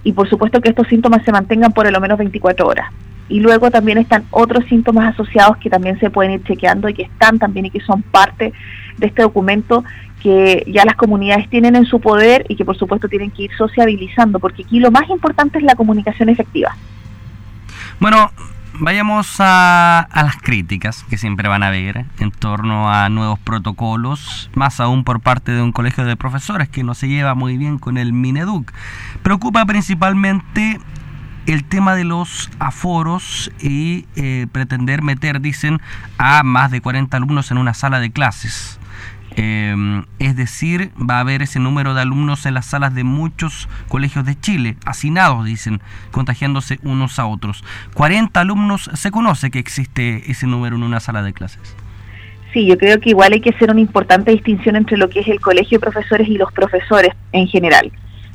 y 0.03 0.13
por 0.13 0.29
supuesto 0.29 0.61
que 0.61 0.69
estos 0.69 0.87
síntomas 0.87 1.23
se 1.23 1.31
mantengan 1.31 1.73
por 1.73 1.91
lo 1.91 1.99
menos 1.99 2.17
24 2.17 2.67
horas. 2.67 2.91
Y 3.27 3.41
luego 3.41 3.69
también 3.69 3.99
están 3.99 4.25
otros 4.31 4.65
síntomas 4.65 5.13
asociados 5.13 5.57
que 5.57 5.69
también 5.69 5.99
se 5.99 6.09
pueden 6.09 6.31
ir 6.31 6.43
chequeando 6.43 6.89
y 6.89 6.95
que 6.95 7.03
están 7.03 7.37
también 7.37 7.67
y 7.67 7.69
que 7.69 7.79
son 7.81 8.01
parte 8.01 8.53
de 8.97 9.07
este 9.07 9.21
documento 9.21 9.83
que 10.21 10.65
ya 10.67 10.83
las 10.83 10.95
comunidades 10.95 11.49
tienen 11.49 11.75
en 11.75 11.85
su 11.85 11.99
poder 11.99 12.45
y 12.49 12.55
que 12.55 12.65
por 12.65 12.77
supuesto 12.77 13.07
tienen 13.07 13.31
que 13.31 13.43
ir 13.43 13.51
sociabilizando, 13.57 14.39
porque 14.39 14.63
aquí 14.63 14.79
lo 14.79 14.91
más 14.91 15.09
importante 15.09 15.59
es 15.59 15.63
la 15.63 15.75
comunicación 15.75 16.29
efectiva. 16.29 16.75
Bueno, 17.99 18.31
Vayamos 18.81 19.35
a, 19.39 20.07
las 20.15 20.37
críticas 20.37 21.03
que 21.09 21.17
siempre 21.17 21.49
van 21.49 21.63
a 21.63 21.67
haber 21.67 22.05
en 22.19 22.31
torno 22.31 22.89
a 22.89 23.09
nuevos 23.09 23.37
protocolos, 23.37 24.49
más 24.55 24.79
aún 24.79 25.03
por 25.03 25.19
parte 25.19 25.51
de 25.51 25.61
un 25.61 25.73
colegio 25.73 26.05
de 26.05 26.15
profesores 26.15 26.69
que 26.69 26.85
no 26.85 26.93
se 26.93 27.09
lleva 27.09 27.35
muy 27.35 27.57
bien 27.57 27.77
con 27.77 27.97
el 27.97 28.13
Mineduc. 28.13 28.71
Preocupa 29.21 29.65
principalmente 29.65 30.79
el 31.45 31.65
tema 31.65 31.93
de 31.93 32.05
los 32.05 32.49
aforos 32.59 33.51
y 33.59 34.05
eh, 34.15 34.47
pretender 34.49 35.01
meter, 35.01 35.41
dicen, 35.41 35.81
a 36.17 36.43
más 36.43 36.71
de 36.71 36.79
40 36.79 37.17
alumnos 37.17 37.51
en 37.51 37.57
una 37.57 37.73
sala 37.73 37.99
de 37.99 38.11
clases. 38.11 38.78
Em, 39.41 40.03
es 40.19 40.35
decir, 40.35 40.91
va 40.99 41.15
a 41.15 41.19
haber 41.21 41.41
ese 41.41 41.59
número 41.59 41.93
de 41.93 42.01
alumnos 42.01 42.45
en 42.45 42.55
las 42.55 42.65
salas 42.65 42.93
de 42.93 43.05
muchos 43.05 43.69
colegios 43.87 44.25
de 44.25 44.37
Chile, 44.37 44.75
hacinados, 44.85 45.45
dicen, 45.45 45.79
contagiándose 46.11 46.77
unos 46.83 47.19
a 47.19 47.25
otros. 47.25 47.63
40 47.93 48.37
alumnos, 48.37 48.91
se 48.95 49.11
conoce 49.11 49.49
que 49.49 49.59
existe 49.59 50.29
ese 50.29 50.45
número 50.45 50.75
en 50.75 50.83
una 50.83 50.99
sala 50.99 51.23
de 51.23 51.31
clases. 51.31 51.73
Sí, 52.51 52.65
yo 52.65 52.77
creo 52.77 52.99
que 52.99 53.11
igual 53.11 53.31
hay 53.31 53.39
que 53.39 53.51
hacer 53.51 53.71
una 53.71 53.79
importante 53.79 54.31
distinción 54.31 54.75
entre 54.75 54.97
lo 54.97 55.09
que 55.09 55.21
es 55.21 55.27
el 55.29 55.39
colegio 55.39 55.79
de 55.79 55.89
profesores 55.89 56.27
y 56.27 56.37
los 56.37 56.51
profesores 56.51 57.13
en 57.31 57.47
general. 57.47 57.93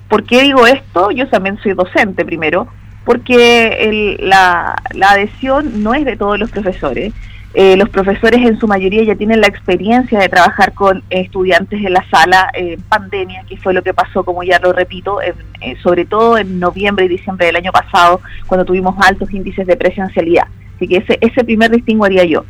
¿Por 0.08 0.24
qué 0.24 0.40
digo 0.40 0.66
esto? 0.66 1.10
Yo 1.10 1.28
también 1.28 1.58
soy 1.62 1.74
docente 1.74 2.24
primero, 2.24 2.66
porque 3.04 4.16
la, 4.20 4.74
la 4.94 5.10
adhesión 5.10 5.82
no 5.82 5.92
es 5.92 6.06
de 6.06 6.16
todos 6.16 6.38
los 6.38 6.50
profesores 6.50 7.12
eh, 7.56 7.76
los 7.76 7.88
profesores 7.88 8.40
en 8.40 8.58
su 8.58 8.66
mayoría 8.66 9.04
ya 9.04 9.14
tienen 9.14 9.40
la 9.40 9.46
experiencia 9.46 10.18
de 10.18 10.28
trabajar 10.28 10.72
con 10.72 11.04
estudiantes 11.08 11.84
en 11.84 11.92
la 11.92 12.04
sala 12.10 12.50
en 12.52 12.80
pandemia, 12.82 13.44
que 13.48 13.56
fue 13.56 13.72
lo 13.72 13.82
que 13.82 13.94
pasó, 13.94 14.24
como 14.24 14.42
ya 14.42 14.58
lo 14.58 14.72
repito, 14.72 15.22
eh, 15.22 15.34
sobre 15.80 16.04
todo 16.04 16.36
en 16.36 16.58
noviembre 16.58 17.04
y 17.04 17.08
diciembre 17.08 17.46
del 17.46 17.56
año 17.56 17.70
pasado, 17.70 18.20
cuando 18.48 18.64
tuvimos 18.64 18.96
altos 18.98 19.32
índices 19.32 19.68
de 19.68 19.76
presencialidad. 19.76 20.48
Así 20.74 20.88
que 20.88 20.96
ese, 20.96 21.16
ese 21.20 21.44
primer 21.44 21.70
distingo 21.70 22.04
haría 22.04 22.24
yo. 22.24 22.44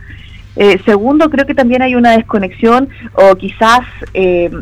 Eh, 0.57 0.81
segundo, 0.87 1.29
creo 1.29 1.45
que 1.45 1.55
también 1.55 1.83
hay 1.83 1.97
una 1.97 2.13
desconexión 2.13 2.89
o 3.13 3.35
quizás 3.35 3.81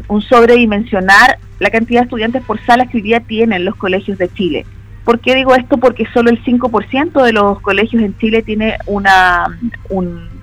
un 0.09 0.23
sobredimensionar 0.23 1.39
la 1.61 1.71
cantidad 1.71 2.01
de 2.01 2.05
estudiantes 2.07 2.43
por 2.43 2.59
sala 2.65 2.87
que 2.87 2.97
hoy 2.97 3.03
día 3.03 3.21
tienen 3.21 3.65
los 3.65 3.77
colegios 3.77 4.19
de 4.19 4.29
Chile. 4.29 4.67
¿Por 5.05 5.19
qué 5.19 5.35
digo 5.35 5.55
esto? 5.55 5.79
Porque 5.79 6.07
solo 6.15 6.31
el 6.31 6.43
5% 6.45 7.23
de 7.25 7.33
los 7.33 7.61
colegios 7.61 8.03
en 8.03 8.17
Chile 8.19 8.43
tiene 8.43 8.77
una, 8.87 9.59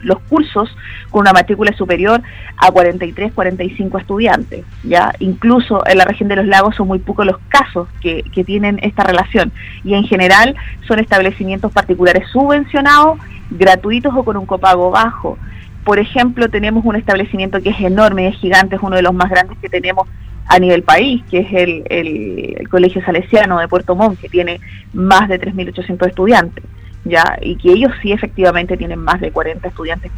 los 0.01 0.19
cursos 0.23 0.75
con 1.09 1.21
una 1.21 1.31
matrícula 1.31 1.71
superior 1.73 2.21
a 2.57 2.69
43, 2.69 3.31
45 3.33 3.97
estudiantes. 3.97 4.65
Ya, 4.83 5.13
incluso 5.19 5.81
en 5.87 5.97
la 5.97 6.05
región 6.05 6.27
de 6.27 6.35
los 6.35 6.45
lagos 6.45 6.75
son 6.75 6.87
muy 6.87 6.99
pocos 6.99 7.25
los 7.25 7.37
casos 7.47 7.87
que, 8.01 8.23
que 8.33 8.43
tienen 8.43 8.79
esta 8.81 9.03
relación 9.03 9.51
y 9.85 9.93
en 9.93 10.03
general 10.03 10.55
son 10.87 10.99
establecimientos 10.99 11.71
particulares 11.71 12.27
subvencionados, 12.29 13.17
gratuitos 13.51 14.13
o 14.15 14.23
con 14.23 14.35
un 14.35 14.45
copago 14.45 14.91
bajo. 14.91 15.37
Por 15.85 15.99
ejemplo, 15.99 16.49
tenemos 16.49 16.83
un 16.83 16.97
establecimiento 16.97 17.61
que 17.61 17.69
es 17.69 17.79
enorme, 17.79 18.27
es 18.27 18.35
gigante, 18.35 18.75
es 18.75 18.81
uno 18.81 18.97
de 18.97 19.01
los 19.01 19.13
más 19.13 19.29
grandes 19.29 19.57
que 19.59 19.69
tenemos 19.69 20.07
a 20.49 20.57
nivel 20.59 20.81
país, 20.81 21.23
que 21.29 21.39
es 21.39 21.53
el, 21.53 21.83
el, 21.89 22.67
Colegio 22.69 23.03
Salesiano 23.03 23.59
de 23.59 23.67
Puerto 23.67 23.95
Montt, 23.95 24.19
que 24.19 24.29
tiene 24.29 24.59
más 24.93 25.29
de 25.29 25.39
3.800 25.39 26.07
estudiantes, 26.07 26.63
¿ya? 27.05 27.37
y 27.39 27.55
que 27.55 27.71
ellos 27.71 27.91
sí 28.01 28.11
efectivamente 28.11 28.75
tienen 28.75 28.99
más 28.99 29.21
de 29.21 29.31
40 29.31 29.67
estudiantes 29.67 30.11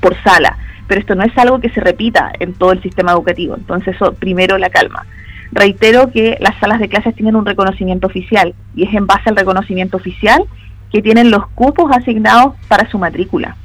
por 0.00 0.14
sala, 0.22 0.58
pero 0.86 1.00
esto 1.00 1.14
no 1.14 1.24
es 1.24 1.36
algo 1.38 1.60
que 1.60 1.70
se 1.70 1.80
repita 1.80 2.30
en 2.38 2.52
todo 2.52 2.72
el 2.72 2.82
sistema 2.82 3.12
educativo, 3.12 3.56
entonces 3.56 3.96
eso 3.96 4.12
primero 4.12 4.58
la 4.58 4.68
calma. 4.68 5.06
Reitero 5.50 6.10
que 6.10 6.36
las 6.40 6.58
salas 6.58 6.78
de 6.78 6.88
clases 6.88 7.14
tienen 7.14 7.36
un 7.36 7.46
reconocimiento 7.46 8.06
oficial 8.06 8.54
y 8.74 8.84
es 8.84 8.94
en 8.94 9.06
base 9.06 9.30
al 9.30 9.36
reconocimiento 9.36 9.96
oficial 9.96 10.44
que 10.92 11.00
tienen 11.00 11.30
los 11.30 11.46
cupos 11.48 11.90
asignados 11.90 12.54
para 12.68 12.88
su 12.90 12.98
matrícula. 12.98 13.56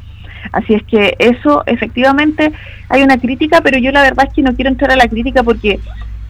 Así 0.52 0.74
es 0.74 0.84
que 0.84 1.16
eso 1.20 1.64
efectivamente 1.66 2.52
hay 2.90 3.04
una 3.04 3.18
crítica, 3.18 3.62
pero 3.62 3.78
yo 3.78 3.92
la 3.92 4.02
verdad 4.02 4.28
es 4.28 4.34
que 4.34 4.42
no 4.42 4.56
quiero 4.56 4.70
entrar 4.70 4.92
a 4.92 4.96
la 4.96 5.08
crítica 5.08 5.44
porque 5.44 5.80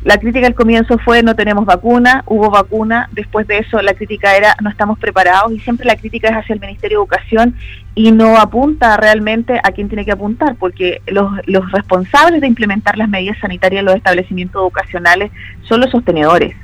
la 0.03 0.17
crítica 0.17 0.47
al 0.47 0.55
comienzo 0.55 0.97
fue 0.97 1.23
no 1.23 1.35
tenemos 1.35 1.65
vacuna, 1.65 2.23
hubo 2.25 2.49
vacuna, 2.49 3.09
después 3.11 3.45
de 3.47 3.57
eso 3.57 3.81
la 3.81 3.93
crítica 3.93 4.35
era 4.37 4.55
no 4.61 4.69
estamos 4.69 4.97
preparados 4.97 5.51
y 5.51 5.59
siempre 5.59 5.85
la 5.85 5.97
crítica 5.97 6.29
es 6.29 6.35
hacia 6.35 6.53
el 6.53 6.61
Ministerio 6.61 6.99
de 6.99 7.03
Educación 7.03 7.55
y 7.95 8.11
no 8.11 8.37
apunta 8.37 8.95
realmente 8.95 9.59
a 9.61 9.71
quién 9.71 9.89
tiene 9.89 10.05
que 10.05 10.13
apuntar, 10.13 10.55
porque 10.55 11.01
los, 11.07 11.29
los 11.47 11.69
responsables 11.71 12.39
de 12.39 12.47
implementar 12.47 12.97
las 12.97 13.09
medidas 13.09 13.37
sanitarias 13.39 13.79
en 13.79 13.85
los 13.85 13.95
establecimientos 13.95 14.61
educacionales 14.61 15.31
son 15.63 15.81
los 15.81 15.91
sostenedores. 15.91 16.55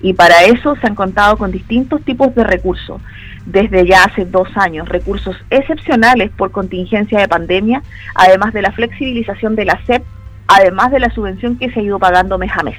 Y 0.00 0.12
para 0.12 0.44
eso 0.44 0.76
se 0.76 0.86
han 0.86 0.94
contado 0.94 1.36
con 1.38 1.50
distintos 1.50 2.02
tipos 2.04 2.34
de 2.34 2.44
recursos, 2.44 3.00
desde 3.46 3.86
ya 3.86 4.04
hace 4.04 4.24
dos 4.24 4.48
años, 4.56 4.88
recursos 4.88 5.36
excepcionales 5.50 6.30
por 6.36 6.50
contingencia 6.50 7.20
de 7.20 7.28
pandemia, 7.28 7.82
además 8.14 8.52
de 8.52 8.62
la 8.62 8.72
flexibilización 8.72 9.56
de 9.56 9.64
la 9.64 9.80
SEP, 9.86 10.02
además 10.48 10.90
de 10.90 11.00
la 11.00 11.10
subvención 11.10 11.56
que 11.56 11.70
se 11.70 11.80
ha 11.80 11.82
ido 11.82 11.98
pagando 11.98 12.38
mes 12.38 12.50
a 12.54 12.62
mes. 12.62 12.76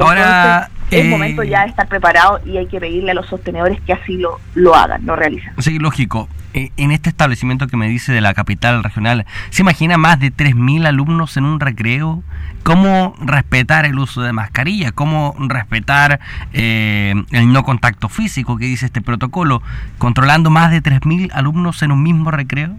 Ahora, 0.00 0.70
es 0.90 1.04
eh, 1.04 1.08
momento 1.08 1.42
ya 1.42 1.62
de 1.62 1.70
estar 1.70 1.88
preparado 1.88 2.40
y 2.46 2.56
hay 2.56 2.66
que 2.66 2.78
pedirle 2.78 3.10
a 3.10 3.14
los 3.14 3.26
sostenedores 3.26 3.80
que 3.80 3.92
así 3.92 4.16
lo, 4.16 4.40
lo 4.54 4.74
hagan, 4.74 5.04
lo 5.04 5.16
realicen. 5.16 5.52
Sí, 5.58 5.78
lógico. 5.78 6.28
Eh, 6.56 6.72
en 6.78 6.90
este 6.90 7.10
establecimiento 7.10 7.66
que 7.66 7.76
me 7.76 7.86
dice 7.86 8.14
de 8.14 8.22
la 8.22 8.32
capital 8.32 8.82
regional, 8.82 9.26
¿se 9.50 9.60
imagina 9.60 9.98
más 9.98 10.18
de 10.18 10.32
3.000 10.32 10.86
alumnos 10.86 11.36
en 11.36 11.44
un 11.44 11.60
recreo? 11.60 12.22
¿Cómo 12.62 13.14
respetar 13.20 13.84
el 13.84 13.98
uso 13.98 14.22
de 14.22 14.32
mascarilla? 14.32 14.90
¿Cómo 14.92 15.36
respetar 15.38 16.18
eh, 16.54 17.14
el 17.32 17.52
no 17.52 17.62
contacto 17.62 18.08
físico 18.08 18.56
que 18.56 18.64
dice 18.64 18.86
este 18.86 19.02
protocolo? 19.02 19.60
¿Controlando 19.98 20.48
más 20.48 20.70
de 20.70 20.82
3.000 20.82 21.30
alumnos 21.34 21.82
en 21.82 21.92
un 21.92 22.02
mismo 22.02 22.30
recreo? 22.30 22.74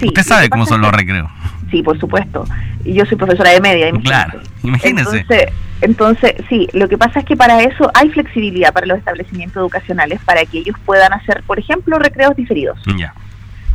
Sí, 0.00 0.06
Usted 0.06 0.22
sabe 0.22 0.48
cómo 0.48 0.64
son 0.64 0.80
los 0.80 0.90
recreos. 0.90 1.30
Sí, 1.74 1.82
por 1.82 1.98
supuesto. 1.98 2.44
Yo 2.84 3.04
soy 3.04 3.16
profesora 3.16 3.50
de 3.50 3.60
media. 3.60 3.88
Imagínese. 3.88 4.08
Claro, 4.08 4.40
imagínese. 4.62 5.16
Entonces, 5.18 5.48
entonces, 5.80 6.34
sí, 6.48 6.68
lo 6.72 6.88
que 6.88 6.96
pasa 6.96 7.18
es 7.18 7.24
que 7.24 7.36
para 7.36 7.60
eso 7.62 7.90
hay 7.94 8.10
flexibilidad 8.10 8.72
para 8.72 8.86
los 8.86 8.96
establecimientos 8.96 9.56
educacionales 9.56 10.20
para 10.24 10.44
que 10.44 10.58
ellos 10.58 10.76
puedan 10.86 11.12
hacer, 11.12 11.42
por 11.44 11.58
ejemplo, 11.58 11.98
recreos 11.98 12.36
diferidos. 12.36 12.78
Ya. 12.96 13.12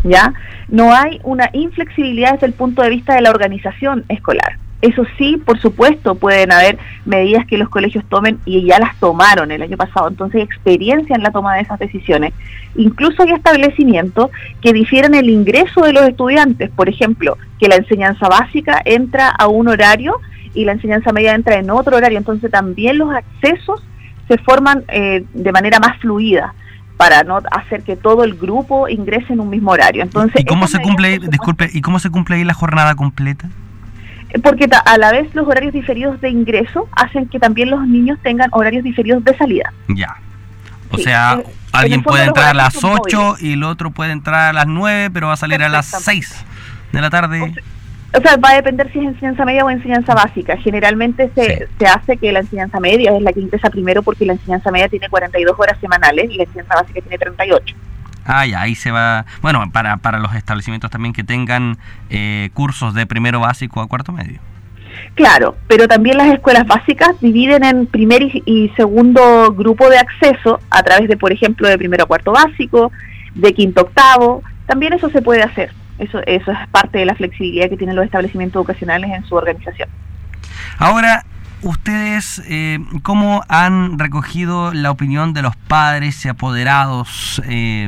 ¿Ya? 0.06 0.34
No 0.70 0.94
hay 0.96 1.20
una 1.24 1.50
inflexibilidad 1.52 2.36
desde 2.36 2.48
el 2.48 2.54
punto 2.54 2.84
de 2.84 2.90
vista 2.90 3.16
de 3.16 3.22
la 3.22 3.32
organización 3.32 4.06
escolar. 4.08 4.58
Eso 4.82 5.04
sí, 5.18 5.36
por 5.38 5.60
supuesto, 5.60 6.16
pueden 6.16 6.54
haber 6.54 6.78
medidas 7.06 7.46
que 7.46 7.58
los 7.58 7.68
colegios 7.68 8.06
tomen 8.08 8.40
y 8.46 8.66
ya 8.66 8.80
las 8.80 8.98
tomaron 8.98 9.52
el 9.52 9.62
año 9.62 9.76
pasado, 9.76 10.08
entonces 10.08 10.42
experiencia 10.42 11.16
en 11.16 11.24
la 11.24 11.32
toma 11.32 11.56
de 11.56 11.62
esas 11.62 11.80
decisiones. 11.80 12.34
Incluso 12.76 13.24
hay 13.24 13.34
establecimientos 13.34 14.30
que 14.62 14.72
difieren 14.72 15.16
el 15.16 15.30
ingreso 15.30 15.82
de 15.82 15.92
los 15.92 16.08
estudiantes, 16.08 16.70
por 16.70 16.88
ejemplo, 16.88 17.38
que 17.60 17.68
la 17.68 17.76
enseñanza 17.76 18.30
básica 18.30 18.82
entra 18.86 19.30
a 19.30 19.48
un 19.48 19.68
horario 19.68 20.16
y 20.54 20.64
la 20.64 20.72
enseñanza 20.72 21.12
media 21.12 21.36
entra 21.36 21.56
en 21.56 21.70
otro 21.70 21.98
horario, 21.98 22.18
entonces 22.18 22.50
también 22.50 22.98
los 22.98 23.14
accesos 23.14 23.84
se 24.30 24.38
forman 24.38 24.86
eh, 24.88 25.26
de 25.34 25.52
manera 25.52 25.80
más 25.80 25.98
fluida 25.98 26.54
para 26.96 27.24
no 27.24 27.42
hacer 27.52 27.84
que 27.84 27.96
todo 27.96 28.24
el 28.24 28.36
grupo 28.36 28.88
ingrese 28.88 29.34
en 29.34 29.40
un 29.40 29.50
mismo 29.50 29.72
horario. 29.72 30.04
Entonces, 30.04 30.42
¿Y 30.42 30.46
cómo 30.46 30.68
se 30.68 30.80
cumple, 30.82 31.20
disculpe, 31.20 31.70
y 31.72 31.82
cómo 31.82 32.00
se 32.00 32.10
cumple 32.10 32.36
ahí 32.36 32.44
la 32.44 32.54
jornada 32.54 32.96
completa? 32.96 33.50
Porque 34.44 34.68
a 34.86 34.98
la 34.98 35.12
vez 35.12 35.34
los 35.34 35.48
horarios 35.48 35.74
diferidos 35.74 36.22
de 36.22 36.30
ingreso 36.30 36.88
hacen 36.92 37.28
que 37.28 37.40
también 37.40 37.72
los 37.72 37.88
niños 37.88 38.20
tengan 38.22 38.50
horarios 38.52 38.84
diferidos 38.84 39.24
de 39.24 39.36
salida. 39.36 39.74
Ya. 39.88 40.16
O 40.92 40.98
sea, 40.98 41.40
alguien 41.72 42.04
puede 42.04 42.26
entrar 42.26 42.50
a 42.50 42.54
las 42.54 42.84
8 42.84 43.38
y 43.40 43.54
el 43.54 43.64
otro 43.64 43.92
puede 43.92 44.12
entrar 44.12 44.50
a 44.50 44.54
las 44.54 44.68
9, 44.68 45.10
pero 45.12 45.28
va 45.28 45.34
a 45.34 45.38
salir 45.38 45.62
a 45.62 45.70
las 45.70 45.88
6 45.88 46.46
de 46.92 47.02
la 47.02 47.10
tarde. 47.10 47.54
O 48.12 48.22
sea, 48.22 48.38
va 48.38 48.52
a 48.52 48.56
depender 48.56 48.92
si 48.92 49.00
es 49.00 49.06
enseñanza 49.06 49.46
media 49.46 49.64
o 49.64 49.70
enseñanza 49.70 50.16
básica. 50.16 50.58
Generalmente 50.58 51.30
se, 51.36 51.68
se 51.78 51.86
hace 51.86 52.18
que 52.18 52.32
la 52.32 52.40
enseñanza 52.40 52.80
media 52.80 53.16
es 53.16 53.22
la 53.22 53.32
que 53.32 53.40
ingresa 53.40 53.70
primero 53.70 54.02
porque 54.02 54.26
la 54.26 54.34
enseñanza 54.34 54.72
media 54.72 54.90
tiene 54.90 55.10
42 55.10 55.60
horas 55.60 55.78
semanales 55.80 56.30
y 56.32 56.38
la 56.38 56.44
enseñanza 56.44 56.76
básica 56.76 57.02
tiene 57.02 57.18
38. 57.20 57.76
Ah, 58.32 58.46
ya, 58.46 58.62
ahí 58.62 58.76
se 58.76 58.92
va. 58.92 59.26
Bueno, 59.42 59.64
para, 59.72 59.98
para 59.98 60.20
los 60.20 60.36
establecimientos 60.36 60.92
también 60.92 61.14
que 61.14 61.24
tengan 61.24 61.80
eh, 62.12 62.52
cursos 62.54 62.94
de 62.94 63.08
primero 63.08 63.40
básico 63.40 63.82
a 63.82 63.88
cuarto 63.88 64.12
medio. 64.12 64.40
Claro, 65.16 65.56
pero 65.68 65.88
también 65.88 66.16
las 66.16 66.32
escuelas 66.32 66.68
básicas 66.68 67.20
dividen 67.22 67.64
en 67.64 67.88
primer 67.88 68.22
y, 68.22 68.44
y, 68.46 68.70
segundo 68.76 69.52
grupo 69.54 69.90
de 69.90 69.98
acceso 69.98 70.60
a 70.70 70.84
través 70.84 71.10
de, 71.10 71.18
por 71.18 71.32
ejemplo, 71.32 71.68
de 71.68 71.80
primero 71.80 72.04
a 72.04 72.08
cuarto 72.08 72.32
básico, 72.32 72.92
de 73.34 73.52
quinto 73.56 73.82
octavo. 73.82 74.44
También 74.68 74.94
eso 74.94 75.10
se 75.10 75.24
puede 75.24 75.42
hacer. 75.42 75.72
Eso, 75.98 76.20
eso 76.28 76.52
es 76.52 76.58
parte 76.70 77.00
de 77.00 77.06
la 77.06 77.16
flexibilidad 77.16 77.68
que 77.68 77.78
tienen 77.78 77.96
los 77.96 78.06
establecimientos 78.06 78.60
educacionales 78.60 79.10
en 79.10 79.26
su 79.26 79.34
organización. 79.34 79.90
Ahora, 80.78 81.26
¿ustedes 81.62 82.42
eh, 82.48 82.80
cómo 83.04 83.44
han 83.48 84.00
recogido 84.00 84.74
la 84.74 84.92
opinión 84.92 85.34
de 85.34 85.42
los 85.42 85.56
padres 85.56 86.24
y 86.26 86.30
apoderados? 86.30 87.42
Eh, 87.46 87.88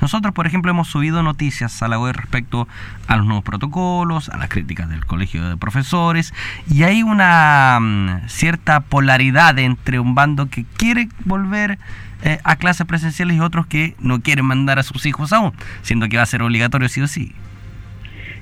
nosotros, 0.00 0.32
por 0.32 0.46
ejemplo, 0.46 0.70
hemos 0.70 0.88
subido 0.88 1.22
noticias 1.22 1.82
a 1.82 1.88
la 1.88 1.98
web 1.98 2.14
respecto 2.14 2.68
a 3.06 3.16
los 3.16 3.26
nuevos 3.26 3.44
protocolos, 3.44 4.28
a 4.28 4.36
las 4.36 4.48
críticas 4.48 4.88
del 4.88 5.04
colegio 5.06 5.48
de 5.48 5.56
profesores, 5.56 6.32
y 6.70 6.84
hay 6.84 7.02
una 7.02 7.78
mm, 7.80 8.28
cierta 8.28 8.80
polaridad 8.80 9.58
entre 9.58 9.98
un 9.98 10.14
bando 10.14 10.48
que 10.48 10.64
quiere 10.76 11.08
volver 11.24 11.78
eh, 12.22 12.38
a 12.44 12.56
clases 12.56 12.86
presenciales 12.86 13.36
y 13.36 13.40
otros 13.40 13.66
que 13.66 13.94
no 14.00 14.20
quieren 14.20 14.44
mandar 14.44 14.78
a 14.78 14.82
sus 14.82 15.06
hijos 15.06 15.32
aún, 15.32 15.52
siendo 15.82 16.08
que 16.08 16.16
va 16.16 16.22
a 16.22 16.26
ser 16.26 16.42
obligatorio 16.42 16.88
sí 16.88 17.00
o 17.00 17.06
sí. 17.06 17.34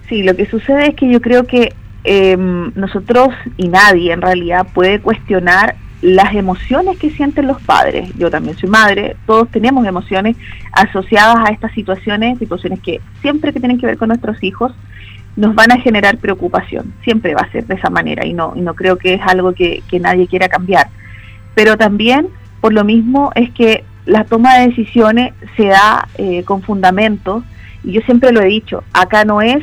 Sí, 0.08 0.22
lo 0.22 0.36
que 0.36 0.46
sucede 0.46 0.88
es 0.88 0.94
que 0.94 1.10
yo 1.10 1.20
creo 1.20 1.46
que 1.46 1.74
em, 2.06 2.72
nosotros 2.74 3.28
y 3.56 3.68
nadie 3.68 4.12
en 4.12 4.22
realidad 4.22 4.66
puede 4.72 5.00
cuestionar 5.00 5.76
las 6.02 6.34
emociones 6.34 6.98
que 6.98 7.10
sienten 7.10 7.46
los 7.46 7.60
padres. 7.62 8.10
Yo 8.16 8.30
también 8.30 8.56
soy 8.56 8.68
madre, 8.68 9.16
todos 9.26 9.50
tenemos 9.50 9.86
emociones 9.86 10.36
asociadas 10.72 11.36
a 11.44 11.52
estas 11.52 11.72
situaciones, 11.72 12.38
situaciones 12.38 12.80
que 12.80 13.00
siempre 13.22 13.52
que 13.52 13.60
tienen 13.60 13.78
que 13.78 13.86
ver 13.86 13.98
con 13.98 14.08
nuestros 14.08 14.42
hijos, 14.42 14.72
nos 15.36 15.54
van 15.54 15.72
a 15.72 15.80
generar 15.80 16.16
preocupación. 16.18 16.94
Siempre 17.02 17.34
va 17.34 17.42
a 17.42 17.52
ser 17.52 17.66
de 17.66 17.74
esa 17.74 17.90
manera 17.90 18.24
y 18.24 18.32
no, 18.32 18.52
y 18.56 18.60
no 18.60 18.74
creo 18.74 18.96
que 18.96 19.14
es 19.14 19.20
algo 19.22 19.52
que, 19.52 19.82
que 19.88 20.00
nadie 20.00 20.26
quiera 20.26 20.48
cambiar. 20.48 20.88
Pero 21.54 21.76
también 21.76 22.28
por 22.60 22.72
lo 22.72 22.84
mismo 22.84 23.30
es 23.34 23.50
que 23.50 23.84
la 24.06 24.24
toma 24.24 24.58
de 24.58 24.68
decisiones 24.68 25.34
se 25.56 25.66
da 25.66 26.08
eh, 26.16 26.44
con 26.44 26.62
fundamentos, 26.62 27.44
y 27.84 27.92
yo 27.92 28.00
siempre 28.02 28.32
lo 28.32 28.40
he 28.40 28.46
dicho, 28.46 28.82
acá 28.92 29.24
no 29.24 29.42
es 29.42 29.62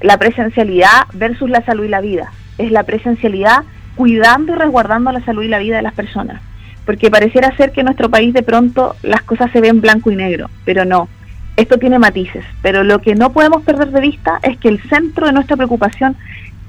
la 0.00 0.18
presencialidad 0.18 1.06
versus 1.12 1.48
la 1.48 1.64
salud 1.64 1.84
y 1.84 1.88
la 1.88 2.00
vida, 2.00 2.32
es 2.58 2.70
la 2.70 2.82
presencialidad 2.82 3.64
cuidando 3.96 4.52
y 4.52 4.56
resguardando 4.56 5.12
la 5.12 5.24
salud 5.24 5.42
y 5.42 5.48
la 5.48 5.58
vida 5.58 5.76
de 5.76 5.82
las 5.82 5.94
personas, 5.94 6.40
porque 6.84 7.10
pareciera 7.10 7.56
ser 7.56 7.72
que 7.72 7.80
en 7.80 7.86
nuestro 7.86 8.10
país 8.10 8.34
de 8.34 8.42
pronto 8.42 8.96
las 9.02 9.22
cosas 9.22 9.50
se 9.52 9.60
ven 9.60 9.80
blanco 9.80 10.10
y 10.10 10.16
negro, 10.16 10.50
pero 10.64 10.84
no, 10.84 11.08
esto 11.56 11.78
tiene 11.78 11.98
matices, 11.98 12.44
pero 12.62 12.82
lo 12.82 12.98
que 13.00 13.14
no 13.14 13.32
podemos 13.32 13.62
perder 13.62 13.90
de 13.90 14.00
vista 14.00 14.40
es 14.42 14.58
que 14.58 14.68
el 14.68 14.82
centro 14.82 15.26
de 15.26 15.32
nuestra 15.32 15.56
preocupación 15.56 16.16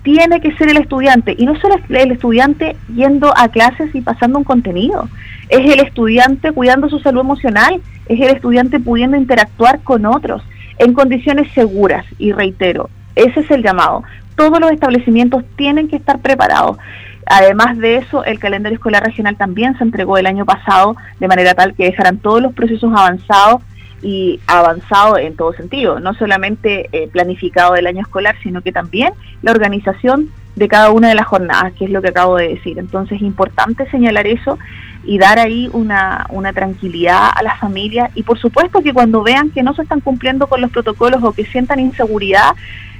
tiene 0.03 0.39
que 0.39 0.55
ser 0.55 0.70
el 0.70 0.77
estudiante, 0.77 1.36
y 1.36 1.48
no 1.48 1.60
solo 1.60 1.77
el 1.89 2.12
estudiante 2.12 2.75
yendo 2.94 3.34
a 3.36 3.48
clases 3.50 3.94
y 3.96 4.01
pasando 4.01 4.38
un 4.38 4.44
contenido, 4.44 5.10
es 5.50 5.72
el 5.72 5.79
estudiante 5.79 6.51
cuidando 6.51 6.89
su 6.89 7.00
salud 7.00 7.22
emocional, 7.22 7.82
es 8.08 8.20
el 8.20 8.36
estudiante 8.36 8.79
pudiendo 8.79 9.17
interactuar 9.17 9.79
con 9.82 10.05
otros 10.05 10.44
en 10.77 10.94
condiciones 10.94 11.51
seguras, 11.53 12.05
y 12.20 12.34
reitero, 12.34 12.89
ese 13.15 13.41
es 13.41 13.51
el 13.51 13.63
llamado. 13.63 14.03
Todos 14.36 14.60
los 14.60 14.72
establecimientos 14.72 15.43
tienen 15.55 15.88
que 15.88 15.95
estar 15.95 16.19
preparados. 16.19 16.77
Además 17.25 17.77
de 17.77 17.98
eso, 17.98 18.24
el 18.24 18.39
calendario 18.39 18.75
escolar 18.75 19.03
regional 19.03 19.36
también 19.36 19.77
se 19.77 19.84
entregó 19.84 20.17
el 20.17 20.27
año 20.27 20.45
pasado 20.45 20.95
de 21.19 21.27
manera 21.27 21.53
tal 21.55 21.74
que 21.74 21.86
dejarán 21.86 22.19
todos 22.19 22.41
los 22.41 22.53
procesos 22.53 22.91
avanzados 22.95 23.63
y 24.01 24.39
avanzado 24.45 25.17
en 25.17 25.36
todo 25.36 25.53
sentido, 25.53 26.00
no 26.00 26.13
solamente 26.13 26.89
eh, 26.91 27.07
planificado 27.07 27.74
del 27.74 27.88
año 27.88 28.01
escolar, 28.01 28.36
sino 28.43 28.62
que 28.62 28.72
también 28.72 29.13
la 29.41 29.51
organización 29.51 30.29
de 30.55 30.67
cada 30.67 30.91
una 30.91 31.10
de 31.10 31.15
las 31.15 31.25
jornadas, 31.25 31.74
que 31.74 31.86
es 31.86 31.91
lo 31.91 32.01
que 32.01 32.10
acabo 32.10 32.38
de 32.38 32.50
decir. 32.50 32.77
Entonces 32.77 33.17
es 33.17 33.24
importante 33.24 33.89
señalar 33.89 34.27
eso 34.27 34.60
y 35.03 35.17
dar 35.17 35.39
ahí 35.39 35.69
una, 35.74 36.27
una 36.29 36.53
tranquilidad 36.53 37.29
a 37.36 37.41
las 37.43 37.60
familias 37.60 38.12
y 38.15 38.24
por 38.24 38.39
supuesto 38.39 38.81
que 38.81 38.93
cuando 38.93 39.24
vean 39.24 39.50
que 39.50 39.63
no 39.63 39.74
se 39.74 39.81
están 39.81 40.01
cumpliendo 40.01 40.48
con 40.48 40.62
los 40.62 40.72
protocolos 40.72 41.24
o 41.24 41.34
que 41.34 41.45
sientan 41.45 41.79
inseguridad, 41.79 42.53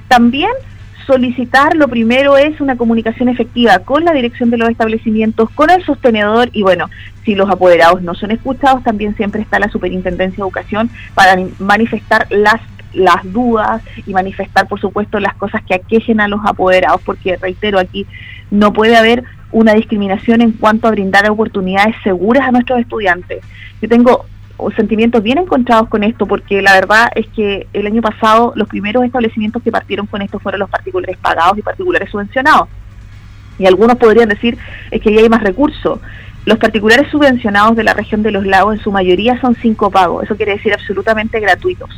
también 0.08 0.50
solicitar, 1.06 1.76
lo 1.76 1.88
primero 1.88 2.36
es 2.36 2.60
una 2.60 2.76
comunicación 2.76 3.28
efectiva 3.28 3.78
con 3.78 4.04
la 4.04 4.12
dirección 4.12 4.50
de 4.50 4.56
los 4.56 4.68
establecimientos, 4.68 5.48
con 5.50 5.70
el 5.70 5.84
sostenedor 5.84 6.50
y 6.52 6.62
bueno, 6.62 6.90
si 7.24 7.34
los 7.34 7.48
apoderados 7.48 8.02
no 8.02 8.14
son 8.14 8.32
escuchados, 8.32 8.82
también 8.82 9.14
siempre 9.16 9.40
está 9.40 9.58
la 9.58 9.68
Superintendencia 9.68 10.36
de 10.36 10.42
Educación 10.42 10.90
para 11.14 11.36
manifestar 11.58 12.26
las 12.30 12.60
las 12.92 13.30
dudas 13.30 13.82
y 14.06 14.14
manifestar, 14.14 14.66
por 14.68 14.80
supuesto, 14.80 15.20
las 15.20 15.34
cosas 15.34 15.62
que 15.64 15.74
aquejen 15.74 16.18
a 16.18 16.28
los 16.28 16.40
apoderados, 16.46 17.02
porque 17.04 17.36
reitero 17.36 17.78
aquí, 17.78 18.06
no 18.50 18.72
puede 18.72 18.96
haber 18.96 19.22
una 19.52 19.74
discriminación 19.74 20.40
en 20.40 20.52
cuanto 20.52 20.88
a 20.88 20.92
brindar 20.92 21.28
oportunidades 21.30 21.94
seguras 22.02 22.48
a 22.48 22.52
nuestros 22.52 22.80
estudiantes. 22.80 23.44
Yo 23.82 23.88
tengo 23.88 24.24
sentimientos 24.74 25.22
bien 25.22 25.38
encontrados 25.38 25.88
con 25.88 26.02
esto, 26.02 26.26
porque 26.26 26.62
la 26.62 26.74
verdad 26.74 27.08
es 27.14 27.26
que 27.28 27.66
el 27.72 27.86
año 27.86 28.02
pasado 28.02 28.52
los 28.56 28.68
primeros 28.68 29.04
establecimientos 29.04 29.62
que 29.62 29.70
partieron 29.70 30.06
con 30.06 30.22
esto 30.22 30.38
fueron 30.38 30.60
los 30.60 30.70
particulares 30.70 31.16
pagados 31.18 31.58
y 31.58 31.62
particulares 31.62 32.10
subvencionados. 32.10 32.68
Y 33.58 33.66
algunos 33.66 33.96
podrían 33.96 34.28
decir 34.28 34.58
es 34.90 35.00
que 35.00 35.12
ya 35.12 35.20
hay 35.20 35.28
más 35.28 35.42
recursos. 35.42 36.00
Los 36.44 36.58
particulares 36.58 37.08
subvencionados 37.10 37.76
de 37.76 37.84
la 37.84 37.94
región 37.94 38.22
de 38.22 38.30
los 38.30 38.46
lagos 38.46 38.76
en 38.76 38.82
su 38.82 38.92
mayoría 38.92 39.40
son 39.40 39.56
cinco 39.56 39.90
pagos, 39.90 40.24
eso 40.24 40.36
quiere 40.36 40.52
decir 40.52 40.72
absolutamente 40.72 41.40
gratuitos, 41.40 41.90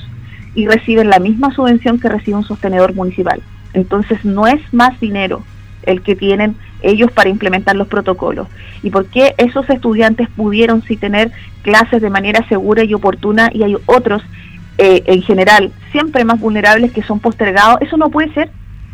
y 0.55 0.67
reciben 0.67 1.11
la 1.11 1.19
misma 1.19 1.53
subvención 1.55 2.01
que 2.01 2.09
recibe 2.09 2.39
un 2.39 2.45
sostenedor 2.45 2.95
municipal. 2.95 3.43
Entonces 3.75 4.25
no 4.25 4.47
es 4.47 4.61
más 4.73 4.99
dinero 5.01 5.43
el 5.83 6.01
que 6.03 6.17
tienen 6.17 6.57
ellos 6.83 7.11
para 7.13 7.29
implementar 7.29 7.77
los 7.77 7.89
protocolos 7.89 8.49
y 8.83 8.91
por 8.91 9.07
qué 9.07 9.35
esos 9.39 9.69
estudiantes 9.69 10.29
pudieron 10.31 10.83
sí 10.83 10.97
tener 10.97 11.33
clases 11.63 12.01
de 12.01 12.11
manera 12.11 12.47
segura 12.49 12.85
y 12.85 12.95
oportuna 12.95 13.51
y 13.53 13.63
hay 13.63 13.77
otros 13.87 14.23
eh, 14.79 15.03
en 15.07 15.23
general 15.23 15.73
siempre 15.91 16.25
más 16.25 16.39
vulnerables 16.39 16.93
que 16.93 17.03
son 17.03 17.19
postergados. 17.19 17.79
Eso 17.81 17.97
no 17.97 18.11
puede 18.11 18.33
ser. 18.33 18.51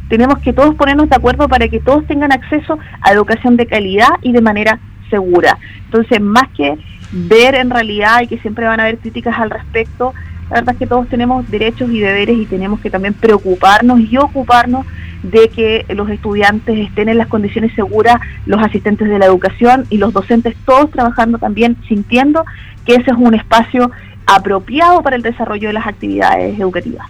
Tenemos 0.08 0.38
que 0.38 0.52
todos 0.52 0.74
ponernos 0.74 1.10
de 1.10 1.16
acuerdo 1.16 1.48
para 1.48 1.68
que 1.68 1.80
todos 1.80 2.06
tengan 2.06 2.32
acceso 2.32 2.78
a 3.02 3.12
educación 3.12 3.56
de 3.56 3.66
calidad 3.66 4.08
y 4.22 4.32
de 4.32 4.40
manera 4.40 4.78
segura. 5.10 5.58
Entonces, 5.84 6.20
más 6.20 6.48
que 6.56 6.78
ver 7.14 7.54
en 7.54 7.70
realidad 7.70 8.22
y 8.22 8.26
que 8.26 8.38
siempre 8.38 8.66
van 8.66 8.80
a 8.80 8.84
haber 8.84 8.98
críticas 8.98 9.38
al 9.38 9.50
respecto, 9.50 10.12
la 10.50 10.56
verdad 10.56 10.74
es 10.74 10.78
que 10.78 10.86
todos 10.86 11.08
tenemos 11.08 11.48
derechos 11.50 11.90
y 11.90 12.00
deberes 12.00 12.36
y 12.36 12.46
tenemos 12.46 12.80
que 12.80 12.90
también 12.90 13.14
preocuparnos 13.14 14.00
y 14.00 14.16
ocuparnos 14.18 14.84
de 15.22 15.48
que 15.48 15.86
los 15.94 16.10
estudiantes 16.10 16.78
estén 16.78 17.08
en 17.08 17.16
las 17.16 17.28
condiciones 17.28 17.72
seguras, 17.74 18.20
los 18.44 18.62
asistentes 18.62 19.08
de 19.08 19.18
la 19.18 19.26
educación 19.26 19.86
y 19.88 19.96
los 19.96 20.12
docentes 20.12 20.54
todos 20.66 20.90
trabajando 20.90 21.38
también 21.38 21.76
sintiendo 21.88 22.44
que 22.84 22.96
ese 22.96 23.10
es 23.10 23.16
un 23.16 23.34
espacio 23.34 23.90
apropiado 24.26 25.02
para 25.02 25.16
el 25.16 25.22
desarrollo 25.22 25.68
de 25.68 25.74
las 25.74 25.86
actividades 25.86 26.58
educativas. 26.58 27.06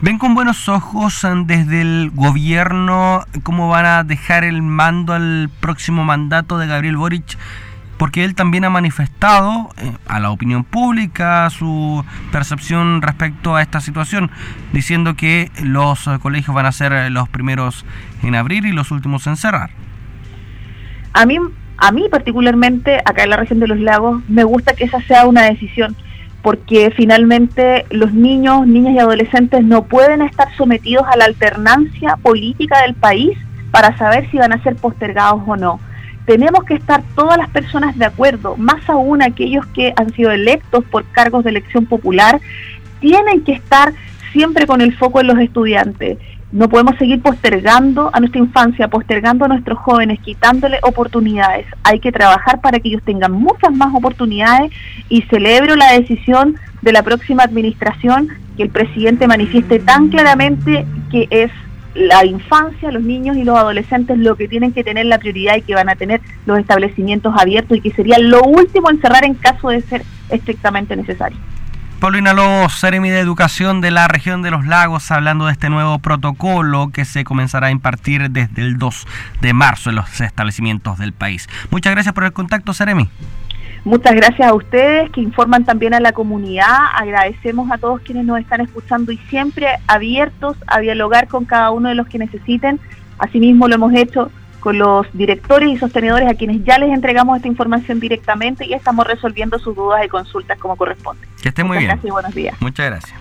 ¿Ven 0.00 0.18
con 0.18 0.34
buenos 0.34 0.68
ojos 0.68 1.26
desde 1.46 1.80
el 1.80 2.10
gobierno 2.14 3.24
cómo 3.42 3.68
van 3.68 3.86
a 3.86 4.04
dejar 4.04 4.44
el 4.44 4.62
mando 4.62 5.14
al 5.14 5.48
próximo 5.60 6.04
mandato 6.04 6.58
de 6.58 6.66
Gabriel 6.66 6.98
Boric? 6.98 7.36
Porque 7.98 8.24
él 8.24 8.34
también 8.34 8.64
ha 8.64 8.70
manifestado 8.70 9.70
eh, 9.78 9.92
a 10.06 10.20
la 10.20 10.30
opinión 10.30 10.64
pública 10.64 11.48
su 11.50 12.04
percepción 12.30 13.00
respecto 13.02 13.56
a 13.56 13.62
esta 13.62 13.80
situación, 13.80 14.30
diciendo 14.72 15.14
que 15.14 15.50
los 15.62 16.06
eh, 16.06 16.18
colegios 16.20 16.54
van 16.54 16.66
a 16.66 16.72
ser 16.72 17.10
los 17.10 17.28
primeros 17.28 17.84
en 18.22 18.34
abrir 18.34 18.66
y 18.66 18.72
los 18.72 18.90
últimos 18.90 19.26
en 19.26 19.36
cerrar. 19.36 19.70
A 21.12 21.24
mí, 21.24 21.38
a 21.78 21.92
mí 21.92 22.06
particularmente, 22.10 22.98
acá 22.98 23.24
en 23.24 23.30
la 23.30 23.36
región 23.36 23.60
de 23.60 23.68
los 23.68 23.80
lagos, 23.80 24.22
me 24.28 24.44
gusta 24.44 24.74
que 24.74 24.84
esa 24.84 25.00
sea 25.02 25.26
una 25.26 25.42
decisión 25.42 25.96
porque 26.46 26.92
finalmente 26.94 27.86
los 27.90 28.12
niños, 28.12 28.68
niñas 28.68 28.94
y 28.94 28.98
adolescentes 29.00 29.64
no 29.64 29.82
pueden 29.82 30.22
estar 30.22 30.46
sometidos 30.56 31.04
a 31.12 31.16
la 31.16 31.24
alternancia 31.24 32.14
política 32.22 32.82
del 32.82 32.94
país 32.94 33.36
para 33.72 33.98
saber 33.98 34.30
si 34.30 34.38
van 34.38 34.52
a 34.52 34.62
ser 34.62 34.76
postergados 34.76 35.42
o 35.44 35.56
no. 35.56 35.80
Tenemos 36.26 36.64
que 36.64 36.74
estar 36.74 37.02
todas 37.14 37.38
las 37.38 37.48
personas 37.50 37.96
de 37.96 38.04
acuerdo, 38.04 38.56
más 38.56 38.88
aún 38.90 39.22
aquellos 39.22 39.64
que 39.66 39.94
han 39.96 40.12
sido 40.12 40.32
electos 40.32 40.84
por 40.84 41.04
cargos 41.12 41.44
de 41.44 41.50
elección 41.50 41.86
popular, 41.86 42.40
tienen 43.00 43.42
que 43.42 43.52
estar 43.52 43.92
siempre 44.32 44.66
con 44.66 44.80
el 44.80 44.94
foco 44.96 45.20
en 45.20 45.28
los 45.28 45.38
estudiantes. 45.38 46.18
No 46.52 46.68
podemos 46.68 46.96
seguir 46.96 47.22
postergando 47.22 48.10
a 48.12 48.20
nuestra 48.20 48.40
infancia, 48.40 48.88
postergando 48.88 49.44
a 49.44 49.48
nuestros 49.48 49.78
jóvenes, 49.78 50.20
quitándole 50.20 50.78
oportunidades. 50.82 51.66
Hay 51.82 52.00
que 52.00 52.12
trabajar 52.12 52.60
para 52.60 52.78
que 52.80 52.88
ellos 52.88 53.02
tengan 53.04 53.32
muchas 53.32 53.72
más 53.72 53.94
oportunidades 53.94 54.72
y 55.08 55.22
celebro 55.22 55.76
la 55.76 55.92
decisión 55.92 56.56
de 56.82 56.92
la 56.92 57.02
próxima 57.02 57.42
administración 57.42 58.28
que 58.56 58.62
el 58.62 58.70
presidente 58.70 59.26
manifieste 59.26 59.80
tan 59.80 60.08
claramente 60.08 60.86
que 61.10 61.26
es 61.30 61.50
la 61.96 62.24
infancia, 62.24 62.90
los 62.92 63.02
niños 63.02 63.36
y 63.36 63.44
los 63.44 63.56
adolescentes 63.56 64.18
lo 64.18 64.36
que 64.36 64.48
tienen 64.48 64.72
que 64.72 64.84
tener 64.84 65.06
la 65.06 65.18
prioridad 65.18 65.56
y 65.56 65.62
que 65.62 65.74
van 65.74 65.88
a 65.88 65.96
tener 65.96 66.20
los 66.44 66.58
establecimientos 66.58 67.34
abiertos 67.36 67.78
y 67.78 67.80
que 67.80 67.90
sería 67.92 68.18
lo 68.18 68.42
último 68.42 68.90
en 68.90 69.00
cerrar 69.00 69.24
en 69.24 69.34
caso 69.34 69.70
de 69.70 69.80
ser 69.82 70.02
estrictamente 70.28 70.96
necesario. 70.96 71.38
Paulina 72.00 72.34
Lobos, 72.34 72.74
Seremi 72.74 73.08
de 73.08 73.20
Educación 73.20 73.80
de 73.80 73.90
la 73.90 74.06
región 74.06 74.42
de 74.42 74.50
los 74.50 74.66
lagos, 74.66 75.10
hablando 75.10 75.46
de 75.46 75.52
este 75.52 75.70
nuevo 75.70 75.98
protocolo 75.98 76.90
que 76.92 77.06
se 77.06 77.24
comenzará 77.24 77.68
a 77.68 77.70
impartir 77.70 78.30
desde 78.30 78.62
el 78.62 78.76
2 78.76 79.06
de 79.40 79.52
marzo 79.54 79.88
en 79.88 79.96
los 79.96 80.20
establecimientos 80.20 80.98
del 80.98 81.14
país. 81.14 81.48
Muchas 81.70 81.94
gracias 81.94 82.14
por 82.14 82.24
el 82.24 82.34
contacto, 82.34 82.74
Seremi. 82.74 83.08
Muchas 83.86 84.16
gracias 84.16 84.48
a 84.48 84.52
ustedes 84.52 85.08
que 85.10 85.20
informan 85.20 85.64
también 85.64 85.94
a 85.94 86.00
la 86.00 86.10
comunidad. 86.10 86.66
Agradecemos 86.92 87.70
a 87.70 87.78
todos 87.78 88.00
quienes 88.00 88.24
nos 88.24 88.40
están 88.40 88.60
escuchando 88.60 89.12
y 89.12 89.16
siempre 89.30 89.68
abiertos 89.86 90.56
a 90.66 90.80
dialogar 90.80 91.28
con 91.28 91.44
cada 91.44 91.70
uno 91.70 91.88
de 91.88 91.94
los 91.94 92.08
que 92.08 92.18
necesiten. 92.18 92.80
Asimismo 93.16 93.68
lo 93.68 93.76
hemos 93.76 93.94
hecho 93.94 94.32
con 94.58 94.76
los 94.76 95.06
directores 95.12 95.68
y 95.68 95.76
sostenedores 95.76 96.28
a 96.28 96.34
quienes 96.34 96.64
ya 96.64 96.80
les 96.80 96.92
entregamos 96.92 97.36
esta 97.36 97.46
información 97.46 98.00
directamente 98.00 98.66
y 98.66 98.72
estamos 98.74 99.06
resolviendo 99.06 99.56
sus 99.60 99.76
dudas 99.76 100.04
y 100.04 100.08
consultas 100.08 100.58
como 100.58 100.74
corresponde. 100.74 101.24
Que 101.40 101.50
esté 101.50 101.62
muy 101.62 101.78
bien. 101.78 101.90
Gracias 101.90 102.06
y 102.06 102.10
buenos 102.10 102.34
días. 102.34 102.60
Muchas 102.60 102.86
gracias. 102.86 103.20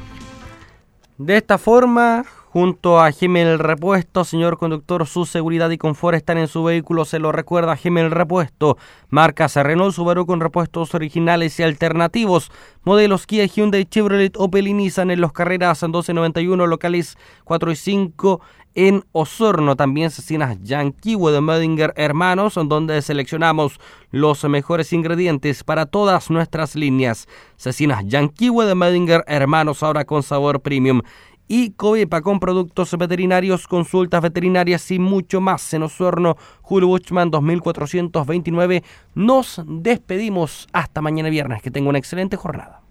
De 1.19 1.37
esta 1.37 1.59
forma, 1.59 2.25
junto 2.55 3.01
a 3.01 3.11
Jiménez 3.11 3.59
Repuesto, 3.59 4.23
señor 4.23 4.57
conductor, 4.57 5.05
su 5.05 5.25
seguridad 5.25 5.69
y 5.71 5.77
confort 5.77 6.15
están 6.15 6.37
en 6.37 6.47
su 6.47 6.63
vehículo, 6.63 7.03
se 7.03 7.19
lo 7.19 7.33
recuerda 7.33 7.75
Jiménez 7.75 8.13
Repuesto, 8.13 8.77
marca 9.09 9.49
Renault 9.53 9.93
Subaru 9.93 10.25
con 10.25 10.39
repuestos 10.39 10.95
originales 10.95 11.59
y 11.59 11.63
alternativos, 11.63 12.53
modelos 12.85 13.27
Kia, 13.27 13.45
Hyundai, 13.45 13.83
Chevrolet, 13.83 14.37
Opel 14.37 14.69
y 14.69 14.73
Nissan 14.73 15.11
en 15.11 15.19
los 15.19 15.33
carreras 15.33 15.83
1291, 15.83 16.65
locales 16.65 17.17
4 17.43 17.71
y 17.73 17.75
5 17.75 18.41
en 18.75 19.03
Osorno. 19.13 19.75
También 19.75 20.11
cecinas 20.11 20.57
Kiwi 21.01 21.31
de 21.33 21.41
Medinger 21.41 21.93
Hermanos, 21.95 22.53
donde 22.55 23.01
seleccionamos 23.01 23.79
los 24.11 24.43
mejores 24.45 24.93
ingredientes 24.93 25.63
para 25.63 25.85
todas 25.85 26.29
nuestras 26.29 26.75
líneas. 26.75 27.27
Cecinas 27.57 28.05
Kiwi 28.33 28.65
de 28.65 28.75
Medinger 28.75 29.23
Hermanos, 29.27 29.81
ahora 29.81 30.05
con 30.05 30.23
sabor 30.23 30.61
premium. 30.61 31.01
Y 31.47 31.71
Covepa 31.71 32.21
con 32.21 32.39
productos 32.39 32.97
veterinarios, 32.97 33.67
consultas 33.67 34.21
veterinarias 34.21 34.89
y 34.91 34.99
mucho 34.99 35.41
más 35.41 35.73
en 35.73 35.83
Osorno, 35.83 36.37
Julio 36.61 36.87
Buchman 36.87 37.29
2429. 37.29 38.83
Nos 39.13 39.61
despedimos 39.65 40.67
hasta 40.73 41.01
mañana 41.01 41.29
viernes. 41.29 41.61
Que 41.61 41.71
tenga 41.71 41.89
una 41.89 41.99
excelente 41.99 42.35
jornada. 42.35 42.84